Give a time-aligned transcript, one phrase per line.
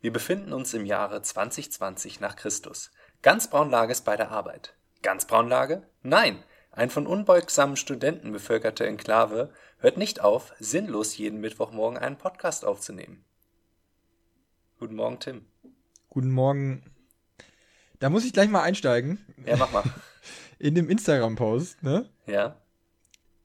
[0.00, 2.92] Wir befinden uns im Jahre 2020 nach Christus.
[3.22, 4.76] Ganzbraun lag es bei der Arbeit.
[5.02, 5.82] Ganzbraunlage?
[6.02, 12.64] Nein, ein von unbeugsamen Studenten bevölkerte Enklave hört nicht auf, sinnlos jeden Mittwochmorgen einen Podcast
[12.64, 13.24] aufzunehmen.
[14.78, 15.46] Guten Morgen, Tim.
[16.08, 16.84] Guten Morgen.
[17.98, 19.18] Da muss ich gleich mal einsteigen.
[19.44, 19.82] Ja, mach mal.
[20.60, 22.08] In dem Instagram-Post, ne?
[22.26, 22.60] Ja.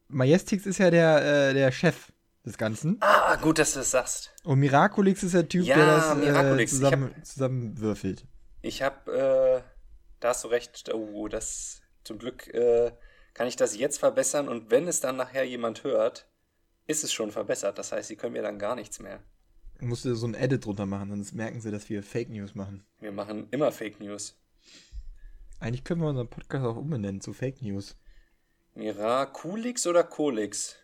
[0.08, 2.13] Majestix ist ja der, äh, der Chef
[2.46, 2.98] des Ganzen.
[3.02, 4.34] Ah, gut, dass du das sagst.
[4.44, 6.74] Und Miraculix ist der Typ, Ja, der das äh, Miraculix.
[6.74, 8.26] Ich zusammen, zusammenwürfelt.
[8.62, 9.62] Ich hab, äh,
[10.20, 10.94] da hast du recht.
[10.94, 12.92] Oh, das, zum Glück, äh,
[13.34, 16.28] kann ich das jetzt verbessern und wenn es dann nachher jemand hört,
[16.86, 17.78] ist es schon verbessert.
[17.78, 19.24] Das heißt, sie können mir dann gar nichts mehr.
[19.80, 22.56] Du musst dir so ein Edit drunter machen, sonst merken sie, dass wir Fake News
[22.56, 22.86] machen.
[23.00, 24.40] Wir machen immer Fake News.
[25.60, 27.98] Eigentlich können wir unseren Podcast auch umbenennen zu Fake News.
[28.76, 30.76] Miraculix oder Colix?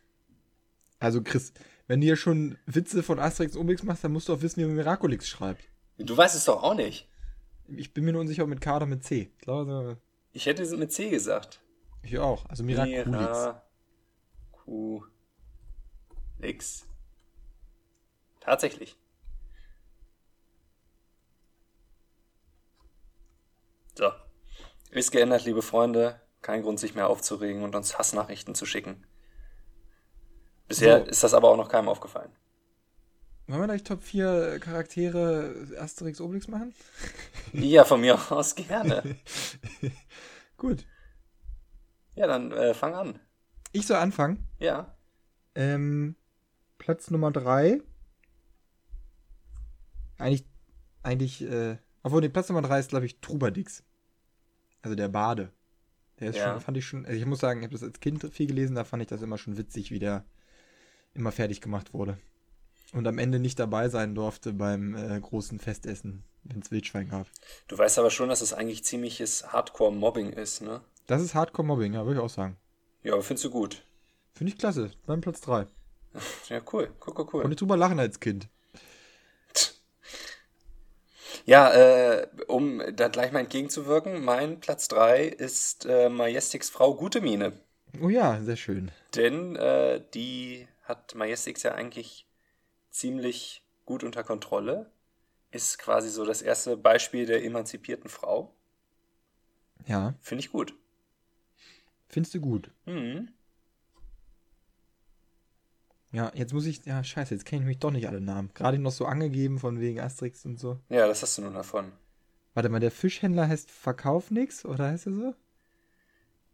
[0.99, 1.53] Also Chris,
[1.87, 4.61] wenn du ja schon Witze von Asterix und Obelix machst, dann musst du auch wissen,
[4.61, 5.63] wie man Miraculix schreibt.
[5.97, 7.07] Du weißt es doch auch nicht.
[7.67, 9.31] Ich bin mir nur unsicher, ob mit K oder mit C.
[9.37, 9.97] Ich glaube,
[10.33, 11.61] Ich hätte es mit C gesagt.
[12.03, 12.45] ich auch.
[12.47, 13.55] Also Miraculix.
[16.37, 16.85] Miraculix.
[18.39, 18.97] Tatsächlich.
[23.95, 24.11] So.
[24.91, 26.21] Ist geändert, liebe Freunde.
[26.41, 29.05] Kein Grund, sich mehr aufzuregen und uns Hassnachrichten zu schicken.
[30.69, 31.05] Bisher So.
[31.05, 32.31] ist das aber auch noch keinem aufgefallen.
[33.47, 36.73] Wollen wir gleich Top 4 Charaktere Asterix Obelix machen?
[37.53, 39.01] Ja, von mir aus gerne.
[40.57, 40.85] Gut.
[42.13, 43.19] Ja, dann äh, fang an.
[43.71, 44.47] Ich soll anfangen.
[44.59, 44.95] Ja.
[45.55, 46.15] Ähm,
[46.77, 47.81] Platz Nummer 3.
[50.19, 50.45] Eigentlich,
[51.01, 53.83] eigentlich, äh, obwohl, nee, Platz Nummer 3 ist, glaube ich, Trubadix.
[54.83, 55.51] Also der Bade.
[56.19, 56.51] Der ist Ja.
[56.51, 58.75] schon, fand ich schon, also ich muss sagen, ich habe das als Kind viel gelesen,
[58.75, 60.23] da fand ich das immer schon witzig, wie der
[61.13, 62.17] immer fertig gemacht wurde.
[62.93, 67.27] Und am Ende nicht dabei sein durfte beim äh, großen Festessen, wenn es Wildschwein gab.
[67.67, 70.81] Du weißt aber schon, dass es eigentlich ziemliches Hardcore-Mobbing ist, ne?
[71.05, 72.57] Das ist Hardcore-Mobbing, ja, würde ich auch sagen.
[73.03, 73.83] Ja, aber findest du gut.
[74.33, 74.91] Finde ich klasse.
[75.05, 75.67] Beim Platz 3.
[76.49, 76.89] Ja, cool.
[77.05, 77.41] Cool, cool, cool.
[77.41, 78.49] Konnte ich drüber lachen als Kind.
[81.45, 87.53] Ja, äh, um da gleich mal entgegenzuwirken, mein Platz 3 ist äh, Majestix Frau Gutemine.
[88.01, 88.91] Oh ja, sehr schön.
[89.15, 92.27] Denn äh, die hat Majestix ja eigentlich
[92.89, 94.91] ziemlich gut unter Kontrolle.
[95.51, 98.53] Ist quasi so das erste Beispiel der emanzipierten Frau.
[99.87, 100.73] Ja, Finde ich gut.
[102.07, 102.71] findest du gut.
[102.85, 103.29] Mhm.
[106.11, 106.85] Ja, jetzt muss ich.
[106.85, 108.49] Ja, scheiße, jetzt kenne ich mich doch nicht alle Namen.
[108.53, 110.79] Gerade noch so angegeben von wegen Asterix und so.
[110.89, 111.91] Ja, das hast du nun davon.
[112.55, 115.35] Warte mal, der Fischhändler heißt Verkauf nix oder heißt er so?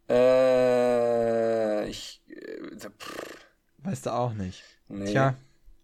[0.09, 2.22] Äh, ich.
[2.28, 3.44] Äh, pff,
[3.85, 4.63] Weißt du auch nicht.
[4.88, 5.12] nee.
[5.12, 5.35] Tja,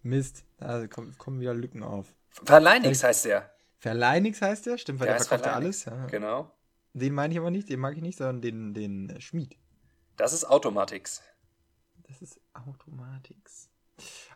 [0.04, 0.44] Mist.
[0.58, 2.14] Da kommen, kommen wieder Lücken auf.
[2.30, 3.54] Verleinix heißt der.
[3.78, 5.86] Verleinix heißt der, stimmt, weil Der der, verkauft ja alles.
[5.86, 6.06] Ja.
[6.08, 6.52] Genau.
[6.94, 9.56] Den meine ich aber nicht, den mag ich nicht, sondern den, den Schmied.
[10.18, 11.22] Das ist Automatix.
[12.08, 13.70] Das ist Automatix.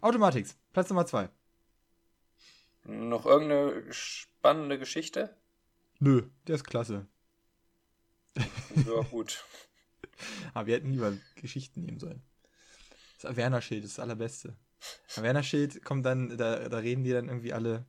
[0.01, 1.29] Automatix, Platz Nummer zwei.
[2.85, 5.35] Noch irgendeine spannende Geschichte?
[5.99, 7.07] Nö, der ist klasse.
[8.75, 9.43] Ja, gut.
[10.53, 12.21] Aber wir hätten lieber Geschichten nehmen sollen.
[13.25, 14.55] Das Averna-Schild ist das allerbeste.
[15.17, 17.85] Averna-Schild kommt dann, da, da reden die dann irgendwie alle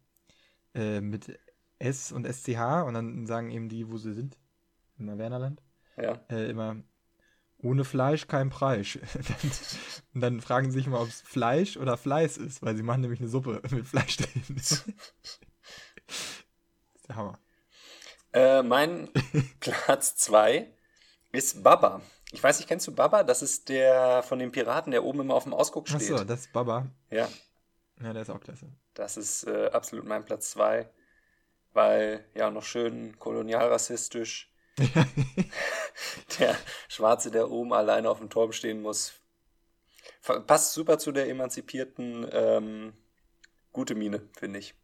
[0.75, 1.39] äh, mit
[1.79, 4.39] S und SCH und dann sagen eben die, wo sie sind,
[4.99, 5.63] im Averna-Land,
[5.97, 6.25] Ja.
[6.31, 6.77] äh, immer
[7.59, 8.97] ohne Fleisch kein Preis.
[10.15, 13.01] und dann fragen sie sich mal, ob es Fleisch oder Fleiß ist, weil sie machen
[13.01, 14.43] nämlich eine Suppe mit Fleisch drin.
[14.49, 15.41] das ist
[17.09, 17.39] der Hammer.
[18.33, 19.09] Äh, mein
[19.61, 20.71] Platz 2
[21.33, 22.01] ist Baba.
[22.33, 23.23] Ich weiß nicht, kennst du Baba?
[23.23, 26.01] Das ist der von den Piraten, der oben immer auf dem Ausguck steht.
[26.13, 26.87] Achso, das ist Baba.
[27.11, 27.29] Ja,
[28.03, 28.67] Ja, der ist auch klasse.
[28.95, 30.91] das ist äh, absolut mein Platz 2.
[31.73, 34.51] Weil, ja, noch schön kolonialrassistisch.
[36.39, 36.57] Der
[36.89, 39.13] Schwarze, der oben alleine auf dem Turm stehen muss.
[40.47, 42.93] Passt super zu der emanzipierten ähm,
[43.73, 44.75] gute Mine, finde ich.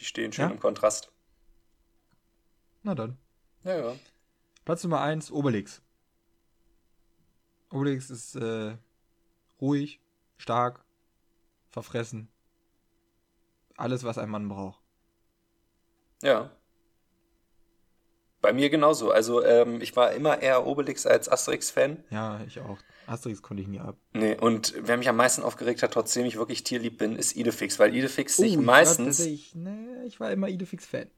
[0.00, 0.50] Die stehen schön Ja?
[0.50, 1.12] im Kontrast.
[2.82, 3.18] Na dann.
[3.64, 3.96] Ja, ja.
[4.64, 5.82] Platz Nummer 1, Obelix.
[7.72, 8.76] Obelix ist äh,
[9.60, 10.00] ruhig,
[10.36, 10.84] stark,
[11.70, 12.28] verfressen.
[13.76, 14.80] Alles, was ein Mann braucht.
[16.22, 16.50] Ja.
[18.40, 19.10] Bei mir genauso.
[19.10, 22.02] Also ähm, ich war immer eher Obelix als Asterix-Fan.
[22.10, 22.78] Ja, ich auch.
[23.06, 23.96] Asterix konnte ich nie ab.
[24.12, 27.78] Nee, und wer mich am meisten aufgeregt hat, trotzdem ich wirklich tierlieb bin, ist Idefix,
[27.78, 29.16] weil Idefix sich Oh, ich war meistens.
[29.18, 31.08] tatsächlich- nee, ich war immer Idefix-Fan.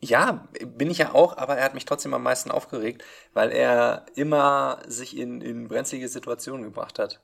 [0.00, 3.02] Ja, bin ich ja auch, aber er hat mich trotzdem am meisten aufgeregt,
[3.32, 7.20] weil er immer sich in, in brenzlige Situationen gebracht hat.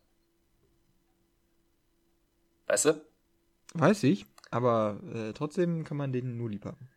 [2.66, 3.04] Weißt du?
[3.74, 4.26] Weiß ich.
[4.50, 6.88] aber äh, trotzdem kann man den nur lieb haben.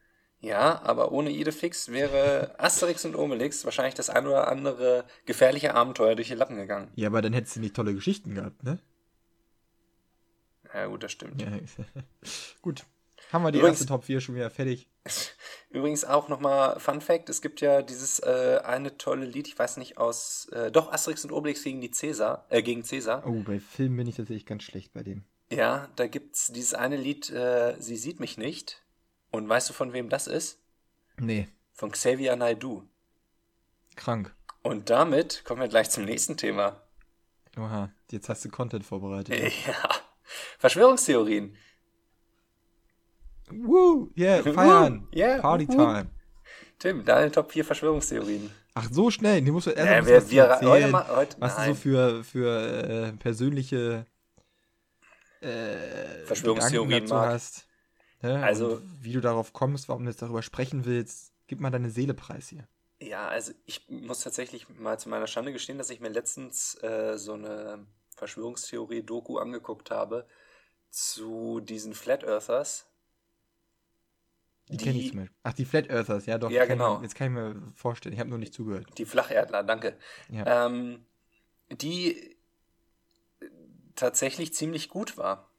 [0.42, 6.16] Ja, aber ohne Idefix wäre Asterix und Obelix wahrscheinlich das ein oder andere gefährliche Abenteuer
[6.16, 6.92] durch die Lappen gegangen.
[6.96, 8.80] Ja, aber dann hättest du nicht tolle Geschichten gehabt, ne?
[10.74, 11.42] Ja, gut, das stimmt.
[11.42, 11.48] Ja.
[12.62, 12.86] Gut.
[13.32, 14.88] Haben wir die Übrigens- erste Top 4 schon wieder fertig.
[15.70, 19.78] Übrigens auch nochmal Fun Fact: Es gibt ja dieses äh, eine tolle Lied, ich weiß
[19.78, 23.26] nicht aus, äh, doch Asterix und Obelix gegen die Cäsar, äh, gegen Cäsar.
[23.26, 25.24] Oh, bei Filmen bin ich tatsächlich ganz schlecht bei dem.
[25.52, 28.82] Ja, da gibt's dieses eine Lied, äh, Sie sieht mich nicht.
[29.32, 30.60] Und weißt du, von wem das ist?
[31.20, 32.84] Nee, Von Xavier Naidoo.
[33.96, 34.34] krank.
[34.62, 36.82] Und damit kommen wir gleich zum nächsten Thema.
[37.58, 39.36] Oha, jetzt hast du Content vorbereitet.
[39.68, 39.90] Ja.
[40.58, 41.56] Verschwörungstheorien.
[43.52, 45.08] Woo, yeah, feiern.
[45.14, 45.76] yeah, Party woo.
[45.76, 46.08] time.
[46.80, 48.50] Tim, deine Top 4 Verschwörungstheorien.
[48.74, 49.42] Ach, so schnell.
[49.42, 51.56] Die musst du erst Ja, mal ein wir, wir, was heute, erzählen, mal- heute, was
[51.56, 51.76] du so nein.
[51.76, 54.06] für, für äh, persönliche
[55.42, 57.68] äh, Verschwörungstheorien dazu hast.
[58.22, 58.44] Ne?
[58.44, 61.32] Also- Und wie du darauf kommst, warum du jetzt darüber sprechen willst.
[61.48, 62.68] Gib mal deine Seele preis hier.
[63.00, 67.18] Ja, also ich muss tatsächlich mal zu meiner Schande gestehen, dass ich mir letztens äh,
[67.18, 70.26] so eine Verschwörungstheorie-Doku angeguckt habe
[70.90, 72.88] zu diesen Flat Earthers.
[74.70, 75.36] Die, kenne ich zum Beispiel.
[75.44, 76.50] Ach, die Flat Earthers, ja doch.
[76.50, 76.98] Ja, ich genau.
[76.98, 78.14] Mir, jetzt kann ich mir vorstellen.
[78.14, 78.88] Ich habe nur nicht zugehört.
[78.98, 79.96] Die Flacherdler, danke.
[80.30, 80.66] Ja.
[80.66, 81.06] Ähm,
[81.72, 82.36] die
[83.96, 85.50] tatsächlich ziemlich gut war.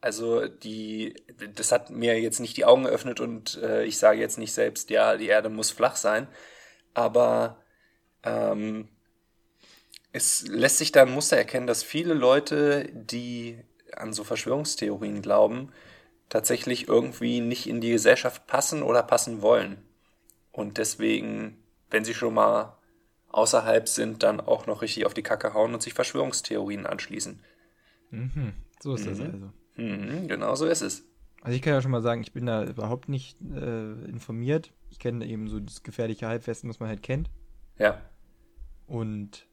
[0.00, 1.14] Also die,
[1.54, 4.88] das hat mir jetzt nicht die Augen geöffnet und äh, ich sage jetzt nicht selbst,
[4.88, 6.26] ja, die Erde muss flach sein,
[6.94, 7.62] aber
[8.22, 8.88] ähm,
[10.12, 13.58] es lässt sich da ein Muster erkennen, dass viele Leute, die
[13.94, 15.70] an so Verschwörungstheorien glauben,
[16.30, 19.82] tatsächlich irgendwie nicht in die Gesellschaft passen oder passen wollen.
[20.52, 21.58] Und deswegen,
[21.90, 22.76] wenn sie schon mal
[23.28, 27.40] außerhalb sind, dann auch noch richtig auf die Kacke hauen und sich Verschwörungstheorien anschließen.
[28.10, 28.54] Mhm.
[28.80, 29.52] So ist das also.
[29.76, 31.04] Mhm, genau so ist es.
[31.42, 34.72] Also ich kann ja schon mal sagen, ich bin da überhaupt nicht äh, informiert.
[34.90, 37.30] Ich kenne eben so das gefährliche Halbwesten, was man halt kennt.
[37.78, 38.00] Ja,
[38.86, 39.46] Und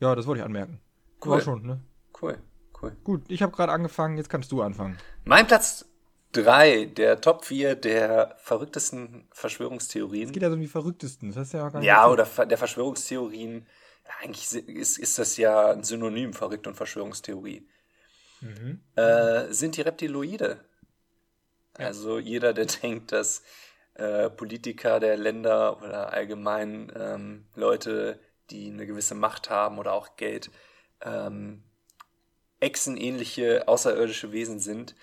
[0.00, 0.80] ja, das wollte ich anmerken.
[1.24, 1.32] Cool.
[1.32, 1.80] War schon, ne?
[2.22, 2.38] cool,
[2.84, 2.96] cool.
[3.04, 4.98] Gut, ich habe gerade angefangen, jetzt kannst du anfangen.
[5.24, 5.86] Mein Platz
[6.32, 10.26] 3 der Top 4 der verrücktesten Verschwörungstheorien.
[10.26, 11.28] Es geht ja so um die verrücktesten.
[11.28, 13.66] Das hast du ja auch gar nicht Ja, oder der Verschwörungstheorien.
[14.06, 17.66] Ja, eigentlich ist, ist das ja ein Synonym, verrückt und Verschwörungstheorie.
[18.40, 18.80] Mhm.
[18.96, 20.60] Äh, sind die Reptiloide.
[21.74, 23.42] Also jeder, der denkt, dass
[23.94, 28.18] äh, Politiker der Länder oder allgemein ähm, Leute,
[28.50, 30.50] die eine gewisse Macht haben oder auch Geld,
[31.00, 31.62] ähm,
[32.64, 34.94] echsenähnliche außerirdische Wesen sind.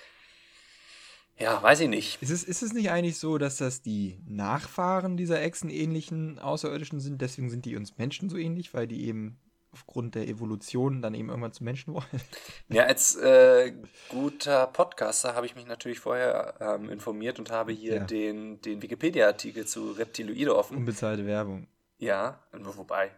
[1.37, 2.21] Ja, weiß ich nicht.
[2.21, 7.21] Ist es, ist es nicht eigentlich so, dass das die Nachfahren dieser Echsenähnlichen Außerirdischen sind?
[7.21, 9.39] Deswegen sind die uns Menschen so ähnlich, weil die eben
[9.71, 12.05] aufgrund der Evolution dann eben irgendwann zu Menschen wollen?
[12.69, 13.73] Ja, als äh,
[14.09, 18.03] guter Podcaster habe ich mich natürlich vorher ähm, informiert und habe hier Ja.
[18.03, 20.77] den, den Wikipedia-Artikel zu Reptiloide offen.
[20.77, 21.67] Unbezahlte Werbung.
[21.97, 23.11] Ja, wobei.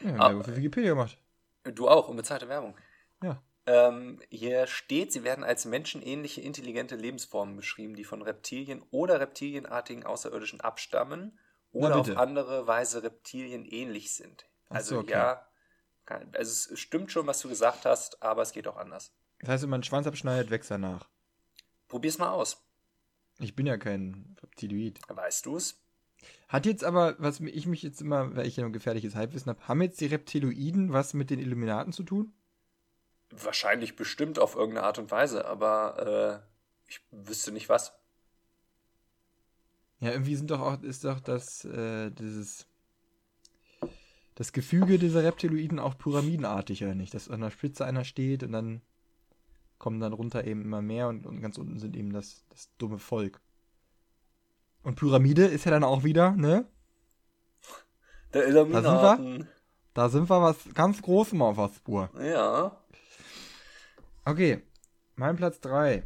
[0.00, 1.16] Ja, Ah, Werbung für Wikipedia gemacht.
[1.74, 2.74] Du auch, unbezahlte Werbung.
[3.22, 3.40] Ja.
[3.70, 10.04] Ähm, hier steht, sie werden als menschenähnliche intelligente Lebensformen beschrieben, die von Reptilien oder reptilienartigen
[10.06, 11.38] Außerirdischen abstammen
[11.70, 14.46] oder auf andere Weise Reptilien ähnlich sind.
[14.70, 15.10] Also so, okay.
[15.10, 15.46] ja,
[16.06, 19.12] kann- also es stimmt schon, was du gesagt hast, aber es geht auch anders.
[19.40, 21.06] Das heißt, wenn man einen Schwanz abschneidet, wächst er nach.
[21.88, 22.64] Probier's mal aus.
[23.38, 24.98] Ich bin ja kein Reptiloid.
[25.08, 25.82] Weißt du's?
[26.48, 29.68] Hat jetzt aber, was ich mich jetzt immer, weil ich ja ein gefährliches Halbwissen habe,
[29.68, 32.32] haben jetzt die Reptiloiden was mit den Illuminaten zu tun?
[33.30, 37.92] Wahrscheinlich bestimmt auf irgendeine Art und Weise, aber äh, ich wüsste nicht was.
[40.00, 42.66] Ja, irgendwie sind doch auch, ist doch das, äh, dieses,
[44.36, 47.12] das Gefüge dieser Reptiloiden auch pyramidenartig, oder nicht?
[47.14, 48.80] Dass an der Spitze einer steht und dann
[49.78, 52.98] kommen dann runter eben immer mehr und, und ganz unten sind eben das, das dumme
[52.98, 53.40] Volk.
[54.82, 56.66] Und Pyramide ist ja dann auch wieder, ne?
[58.32, 59.48] Der Da sind Illuminaten.
[59.94, 62.10] Da sind wir was ganz Großem auf der Spur.
[62.20, 62.76] Ja.
[64.28, 64.62] Okay,
[65.16, 66.02] mein Platz 3.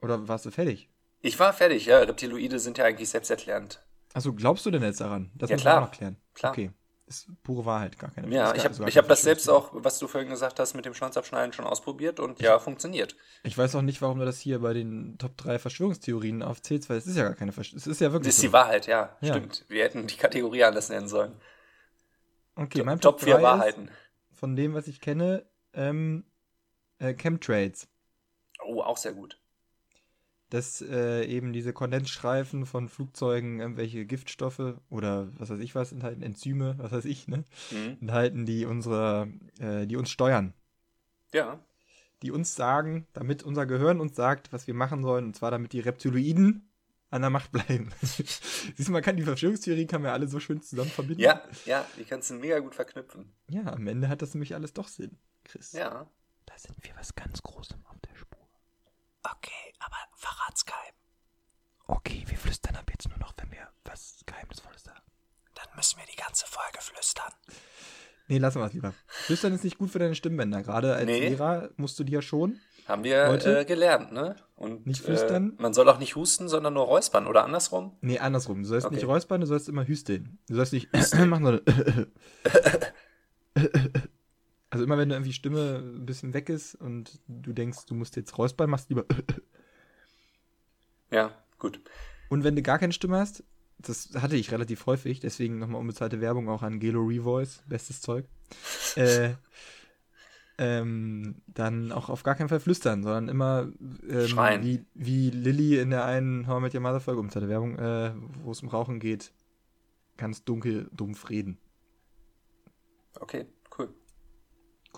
[0.00, 0.88] Oder warst du fertig?
[1.20, 1.98] Ich war fertig, ja.
[1.98, 3.82] Reptiloide sind ja eigentlich selbsterklärend.
[4.14, 5.30] Achso, glaubst du denn jetzt daran?
[5.34, 5.74] Das Ja, muss klar.
[5.76, 6.16] man auch noch klären.
[6.34, 6.52] Klar.
[6.52, 6.70] Okay.
[7.06, 9.70] Ist pure Wahrheit, gar keine Ja, ich gar- habe ich keine hab das selbst auch,
[9.74, 13.14] was du vorhin gesagt hast, mit dem Schwanzabschneiden schon ausprobiert und ja, funktioniert.
[13.42, 16.96] Ich weiß auch nicht, warum du das hier bei den Top 3 Verschwörungstheorien aufzählst, weil
[16.96, 17.78] es ist ja gar keine Verschwörung.
[17.80, 18.46] Es ist ja Das wirklich ist so.
[18.46, 19.34] die Wahrheit, ja, Ja.
[19.34, 19.66] Stimmt.
[19.68, 21.34] Wir hätten die Kategorie anders nennen sollen.
[22.56, 23.88] Okay, mein Top Top 4 3 Wahrheiten.
[24.30, 25.44] ist von dem, was ich kenne,
[25.74, 26.24] ähm,
[27.04, 27.88] äh, Chemtrails.
[28.64, 29.38] Oh, auch sehr gut.
[30.50, 36.22] Dass äh, eben diese Kondensstreifen von Flugzeugen irgendwelche Giftstoffe oder was weiß ich was enthalten,
[36.22, 37.44] Enzyme, was weiß ich, ne?
[37.70, 37.98] Mhm.
[38.02, 40.54] Enthalten, die unsere, äh, die uns steuern.
[41.32, 41.58] Ja.
[42.22, 45.72] die uns sagen, damit unser Gehirn uns sagt, was wir machen sollen, und zwar damit
[45.72, 46.70] die Reptiloiden
[47.10, 47.90] an der Macht bleiben.
[48.02, 51.22] Siehst du, man kann die Verschwörungstheorie kann man ja alle so schön zusammen verbinden.
[51.22, 53.32] Ja, ja, die kannst du mega gut verknüpfen.
[53.48, 55.72] Ja, am Ende hat das nämlich alles doch Sinn, Chris.
[55.72, 56.08] Ja.
[56.54, 58.46] Da sind wir was ganz Großem auf der Spur.
[59.24, 60.94] Okay, aber verrat's keinem.
[61.88, 65.00] Okay, wir flüstern ab jetzt nur noch, wenn wir was Geheimnisvolles sagen.
[65.56, 67.32] Dann müssen wir die ganze Folge flüstern.
[68.28, 68.94] Nee, lassen wir es lieber.
[69.06, 70.62] Flüstern ist nicht gut für deine Stimmbänder.
[70.62, 71.28] Gerade als Nee.
[71.28, 72.60] Lehrer musst du die ja schon.
[72.86, 73.60] Haben wir Leute?
[73.60, 74.36] äh, gelernt, ne?
[74.54, 75.56] Und, Nicht flüstern?
[75.58, 77.96] Äh, man soll auch nicht husten, sondern nur räuspern oder andersrum.
[78.00, 78.62] Nee, andersrum.
[78.62, 78.94] Du sollst Okay.
[78.94, 80.38] nicht räuspern, du sollst immer hüsteln.
[80.48, 80.88] Du sollst nicht
[81.26, 81.60] machen, sondern.
[84.74, 88.16] also immer wenn du irgendwie Stimme ein bisschen weg ist und du denkst, du musst
[88.16, 89.06] jetzt räuspern, machst du lieber.
[91.12, 91.80] Ja, gut.
[92.28, 93.44] Und wenn du gar keine Stimme hast,
[93.78, 98.26] das hatte ich relativ häufig, deswegen nochmal unbezahlte Werbung auch an Gelo Revoice, bestes Zeug.
[98.96, 99.34] Äh,
[100.56, 103.72] ähm, dann auch auf gar keinen Fall flüstern, sondern immer
[104.08, 104.62] ähm, Schreien.
[104.62, 108.12] Wie, wie Lilly in der einen How I Met Your Mother Folge, unbezahlte Werbung, äh,
[108.42, 109.32] wo es um Rauchen geht,
[110.16, 111.58] ganz dunkel, dumpf reden.
[113.18, 113.46] Okay,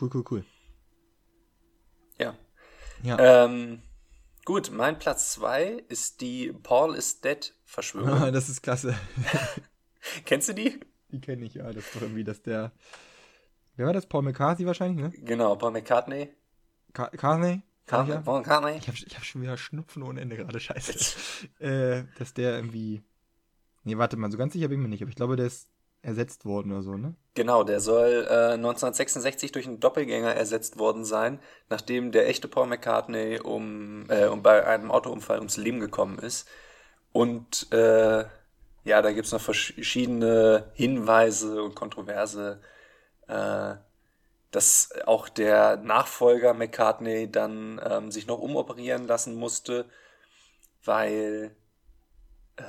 [0.00, 0.10] cool.
[0.12, 0.44] Cool, cool.
[2.18, 2.36] Ja.
[3.02, 3.82] Ja, Ähm,
[4.44, 8.32] gut, mein Platz 2 ist die Paul is Dead Verschwörung.
[8.32, 8.96] das ist klasse.
[10.24, 10.80] Kennst du die?
[11.10, 11.64] Die kenne ich, ja.
[11.72, 12.72] Das ist doch irgendwie, dass der.
[13.76, 14.06] Wer war das?
[14.06, 15.10] Paul McCarthy wahrscheinlich, ne?
[15.24, 16.32] Genau, Paul McCartney.
[16.92, 17.62] Car Carney?
[17.86, 18.20] Car Ja.
[18.20, 18.78] Paul McCartney.
[18.78, 21.16] Ich habe hab schon wieder Schnupfen ohne Ende gerade, scheiße.
[21.62, 23.02] äh, dass der irgendwie.
[23.84, 25.68] Nee, warte mal, so ganz sicher bin ich mir nicht, aber ich glaube, der ist
[26.02, 27.14] ersetzt worden oder so, ne?
[27.34, 31.38] Genau, der soll äh, 1966 durch einen Doppelgänger ersetzt worden sein,
[31.68, 36.48] nachdem der echte Paul McCartney um, äh, um bei einem Autounfall ums Leben gekommen ist.
[37.12, 38.24] Und äh,
[38.84, 42.60] ja, da gibt's noch verschiedene Hinweise und Kontroverse,
[43.28, 43.74] äh,
[44.50, 49.86] dass auch der Nachfolger McCartney dann ähm, sich noch umoperieren lassen musste,
[50.84, 51.54] weil
[52.56, 52.62] äh,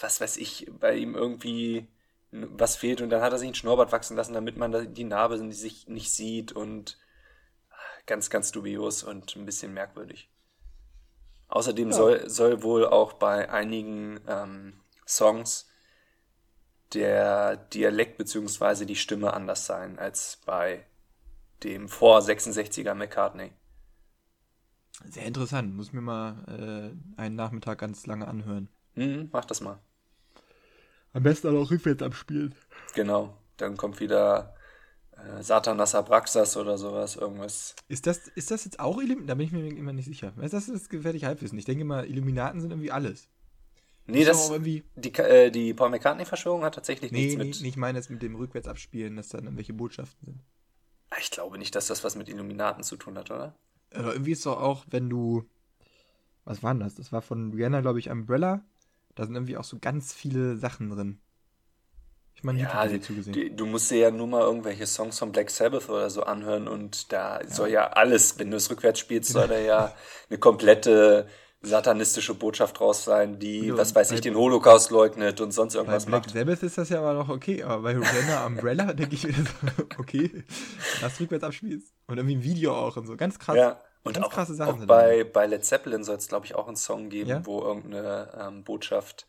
[0.00, 1.86] was weiß ich, bei ihm irgendwie
[2.32, 5.52] was fehlt und dann hat er sich einen Schnurrbart wachsen lassen, damit man die Narbe
[5.52, 6.98] sich nicht sieht und
[8.06, 10.30] ganz, ganz dubios und ein bisschen merkwürdig.
[11.48, 11.94] Außerdem Ja.
[11.94, 15.68] soll, soll wohl auch bei einigen ähm, Songs
[16.92, 20.86] der Dialekt beziehungsweise die Stimme anders sein als bei
[21.62, 23.52] dem vor 66er McCartney.
[25.04, 25.74] Sehr interessant.
[25.74, 28.68] Muss mir mal äh, einen Nachmittag ganz lange anhören.
[28.94, 29.80] Hm, mach das mal.
[31.12, 32.54] Am besten aber auch rückwärts abspielen.
[32.94, 33.36] Genau.
[33.56, 34.54] Dann kommt wieder
[35.12, 37.74] äh, Satanas Abraxas oder sowas, irgendwas.
[37.88, 39.26] Ist das, ist das jetzt auch Illuminaten?
[39.26, 40.32] Da bin ich mir immer nicht sicher.
[40.36, 41.58] Das ist gefährlich Halbwissen.
[41.58, 43.28] Ich denke immer, Illuminaten sind irgendwie alles.
[44.06, 44.82] Nee, das, auch irgendwie.
[44.96, 47.60] die, äh, die Paul McCartney-Verschwörung hat tatsächlich Nee, nichts nee, mit.
[47.60, 50.40] nee, ich meine jetzt mit dem rückwärts abspielen, dass dann irgendwelche Botschaften sind.
[51.20, 53.54] Ich glaube nicht, dass das was mit Illuminaten zu tun hat, oder?
[53.94, 55.44] Aber irgendwie ist doch auch, wenn du.
[56.44, 56.94] Was war denn das?
[56.94, 58.64] Das war von Rihanna, glaube ich, Umbrella.
[59.14, 61.20] Da sind irgendwie auch so ganz viele Sachen drin.
[62.34, 65.50] Ich meine, Ja, YouTube die, du musst dir ja nur mal irgendwelche Songs von Black
[65.50, 69.46] Sabbath oder so anhören und da soll ja alles, wenn du es rückwärts spielst, soll
[69.48, 69.94] da ja
[70.30, 71.26] eine komplette
[71.60, 75.74] satanistische Botschaft draus sein, die, Ja, was weiß bei- ich, den Holocaust leugnet und sonst
[75.74, 76.30] Bei irgendwas Black macht.
[76.30, 79.42] Sabbath ist das ja aber noch okay, aber bei Rihanna Umbrella denke ich mir so,
[79.98, 80.44] okay,
[81.02, 81.92] das rückwärts abspielst.
[82.06, 83.16] Und irgendwie ein Video auch und so.
[83.18, 83.58] Ganz krass.
[83.58, 86.54] Ja, und Ganz auch, krasse Sachen auch bei, bei Led Zeppelin soll es, glaube ich,
[86.54, 87.46] auch einen Song geben, Ja?
[87.46, 89.26] wo irgendeine ähm, Botschaft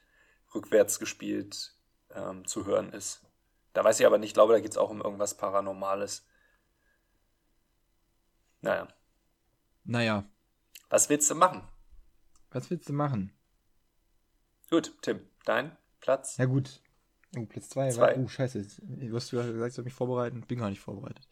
[0.55, 1.75] rückwärts gespielt
[2.13, 3.21] ähm, zu hören ist.
[3.73, 6.25] Da weiß ich aber nicht, ich glaube, da geht es auch um irgendwas Paranormales.
[8.61, 8.87] Naja,
[9.83, 10.25] Naja,
[10.89, 11.63] was willst du machen?
[12.51, 13.33] was willst du machen?
[14.69, 16.37] Gut, Tim, dein Platz?
[16.37, 16.81] Ja gut.
[17.37, 18.17] Oh, Platz 2 Zwei.
[18.17, 18.61] Oh, scheiße.
[18.81, 20.41] Du hast gesagt, ich soll mich vorbereiten.
[20.41, 21.25] Bin gar nicht vorbereitet.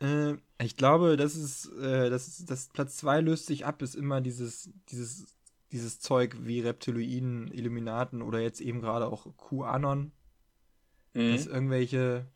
[0.00, 3.94] Äh, ich glaube, das ist, äh, das ist, das Platz 2 löst sich ab, ist
[3.94, 5.36] immer dieses, dieses,
[5.72, 10.12] dieses Zeug wie Reptiloiden, Illuminaten oder jetzt eben gerade auch QAnon,
[11.14, 11.52] dass Mhm.
[11.52, 12.26] irgendwelche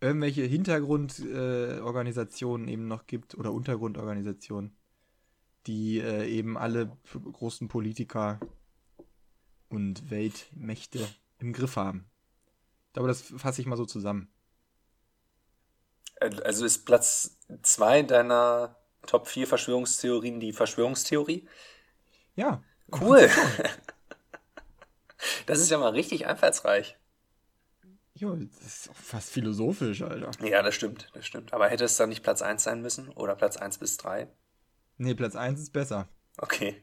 [0.00, 4.76] irgendwelche Hintergrundorganisationen äh, eben noch gibt oder Untergrundorganisationen,
[5.66, 8.40] die äh, eben alle großen Politiker
[9.68, 11.06] und Weltmächte
[11.38, 12.06] im Griff haben.
[12.88, 14.28] Ich glaube, das fasse ich mal so zusammen.
[16.20, 21.48] Also ist Platz zwei deiner Top 4 Verschwörungstheorien die Verschwörungstheorie?
[22.34, 22.62] Ja,
[23.00, 23.28] Cool.
[25.46, 26.96] Das ist ja mal richtig einfallsreich.
[28.14, 30.30] jo, das ist auch fast philosophisch, Alter.
[30.44, 31.52] Ja, das stimmt, das stimmt.
[31.52, 33.08] Aber hätte es dann nicht Platz 1 sein müssen?
[33.10, 34.28] Oder Platz 1 bis 3?
[34.98, 36.08] Nee, Platz 1 ist besser.
[36.38, 36.82] Okay.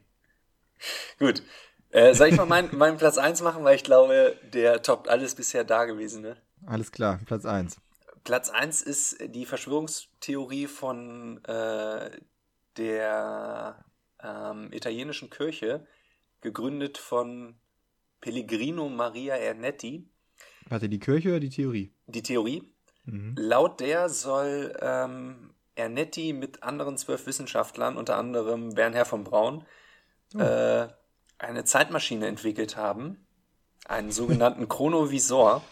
[1.20, 1.44] Gut.
[1.92, 5.36] Äh, soll ich mal meinen meinen Platz 1 machen, weil ich glaube, der toppt alles
[5.36, 6.38] bisher Dagewesene.
[6.66, 7.78] Alles klar, Platz 1.
[8.24, 12.12] Platz 1 ist die Verschwörungstheorie von äh,
[12.78, 13.86] der
[14.22, 15.86] ähm, italienischen Kirche,
[16.42, 17.56] gegründet von
[18.22, 20.08] Pellegrino Maria Ernetti.
[20.70, 21.94] Warte, die Kirche oder die Theorie?
[22.08, 22.64] Die Theorie.
[23.06, 23.36] Mhm.
[23.38, 29.66] Laut der soll ähm, Ernetti mit anderen zwölf Wissenschaftlern, unter anderem Bernhard von Braun,
[30.36, 30.40] Oh.
[30.40, 30.88] äh,
[31.38, 33.28] eine Zeitmaschine entwickelt haben,
[33.86, 35.64] einen sogenannten Chronovisor.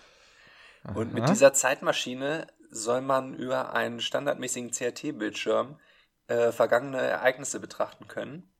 [0.96, 5.80] Und mit dieser Zeitmaschine soll man über einen standardmäßigen CRT-Bildschirm
[6.28, 8.52] äh, vergangene Ereignisse betrachten können.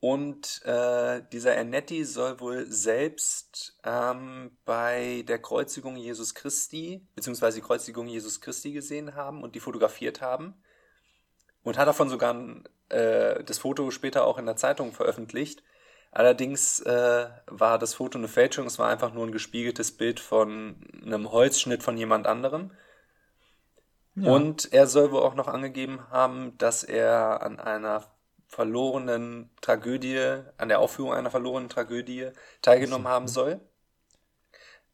[0.00, 7.66] Und äh, dieser Ernetti soll wohl selbst ähm, bei der Kreuzigung Jesus Christi, beziehungsweise die
[7.66, 10.54] Kreuzigung Jesus Christi gesehen haben und die fotografiert haben.
[11.64, 15.64] Und hat davon sogar ein, äh, das Foto später auch in der Zeitung veröffentlicht.
[16.18, 20.74] Allerdings äh, war das Foto eine Fälschung, es war einfach nur ein gespiegeltes Bild von
[21.00, 22.72] einem Holzschnitt von jemand anderem.
[24.16, 24.32] Ja.
[24.32, 28.02] Und er soll wohl auch noch angegeben haben, dass er an einer
[28.48, 32.30] verlorenen Tragödie, an der Aufführung einer verlorenen Tragödie
[32.62, 33.60] teilgenommen haben soll.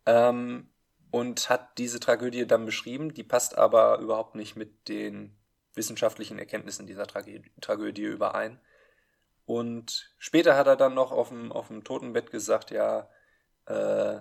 [0.05, 0.69] Ähm,
[1.11, 5.35] und hat diese Tragödie dann beschrieben, die passt aber überhaupt nicht mit den
[5.73, 8.61] wissenschaftlichen Erkenntnissen dieser Tragö Tragödie überein.
[9.47, 13.09] Und später hat er dann noch auf dem, auf dem Totenbett gesagt, ja,
[13.67, 14.21] äh,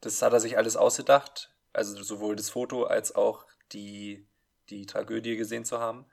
[0.00, 4.26] das hat er sich alles ausgedacht, also sowohl das Foto als auch die,
[4.70, 6.06] die Tragödie gesehen zu haben.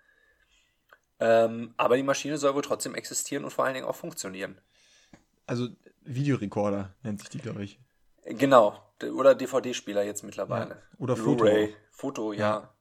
[1.19, 4.59] Ähm, aber die Maschine soll wohl trotzdem existieren und vor allen Dingen auch funktionieren.
[5.45, 5.69] Also
[6.01, 7.79] Videorekorder nennt sich die, glaube ich.
[8.25, 8.81] Genau,
[9.13, 10.69] oder DVD-Spieler jetzt mittlerweile.
[10.69, 11.43] Ja, oder Foto.
[11.43, 12.39] Blu-ray, Foto, ja.
[12.39, 12.73] Ja,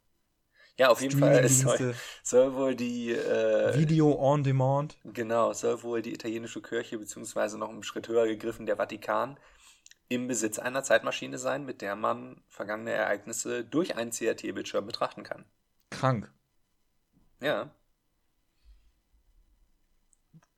[0.80, 1.48] auf jeden Fall.
[1.48, 4.98] Soll, soll wohl die, äh, Video on Demand.
[5.04, 9.38] genau, soll wohl die italienische Kirche, beziehungsweise noch einen Schritt höher gegriffen, der Vatikan,
[10.08, 15.44] im Besitz einer Zeitmaschine sein, mit der man vergangene Ereignisse durch einen CRT-Bildschirm betrachten kann.
[15.90, 16.32] Krank.
[17.40, 17.70] Ja,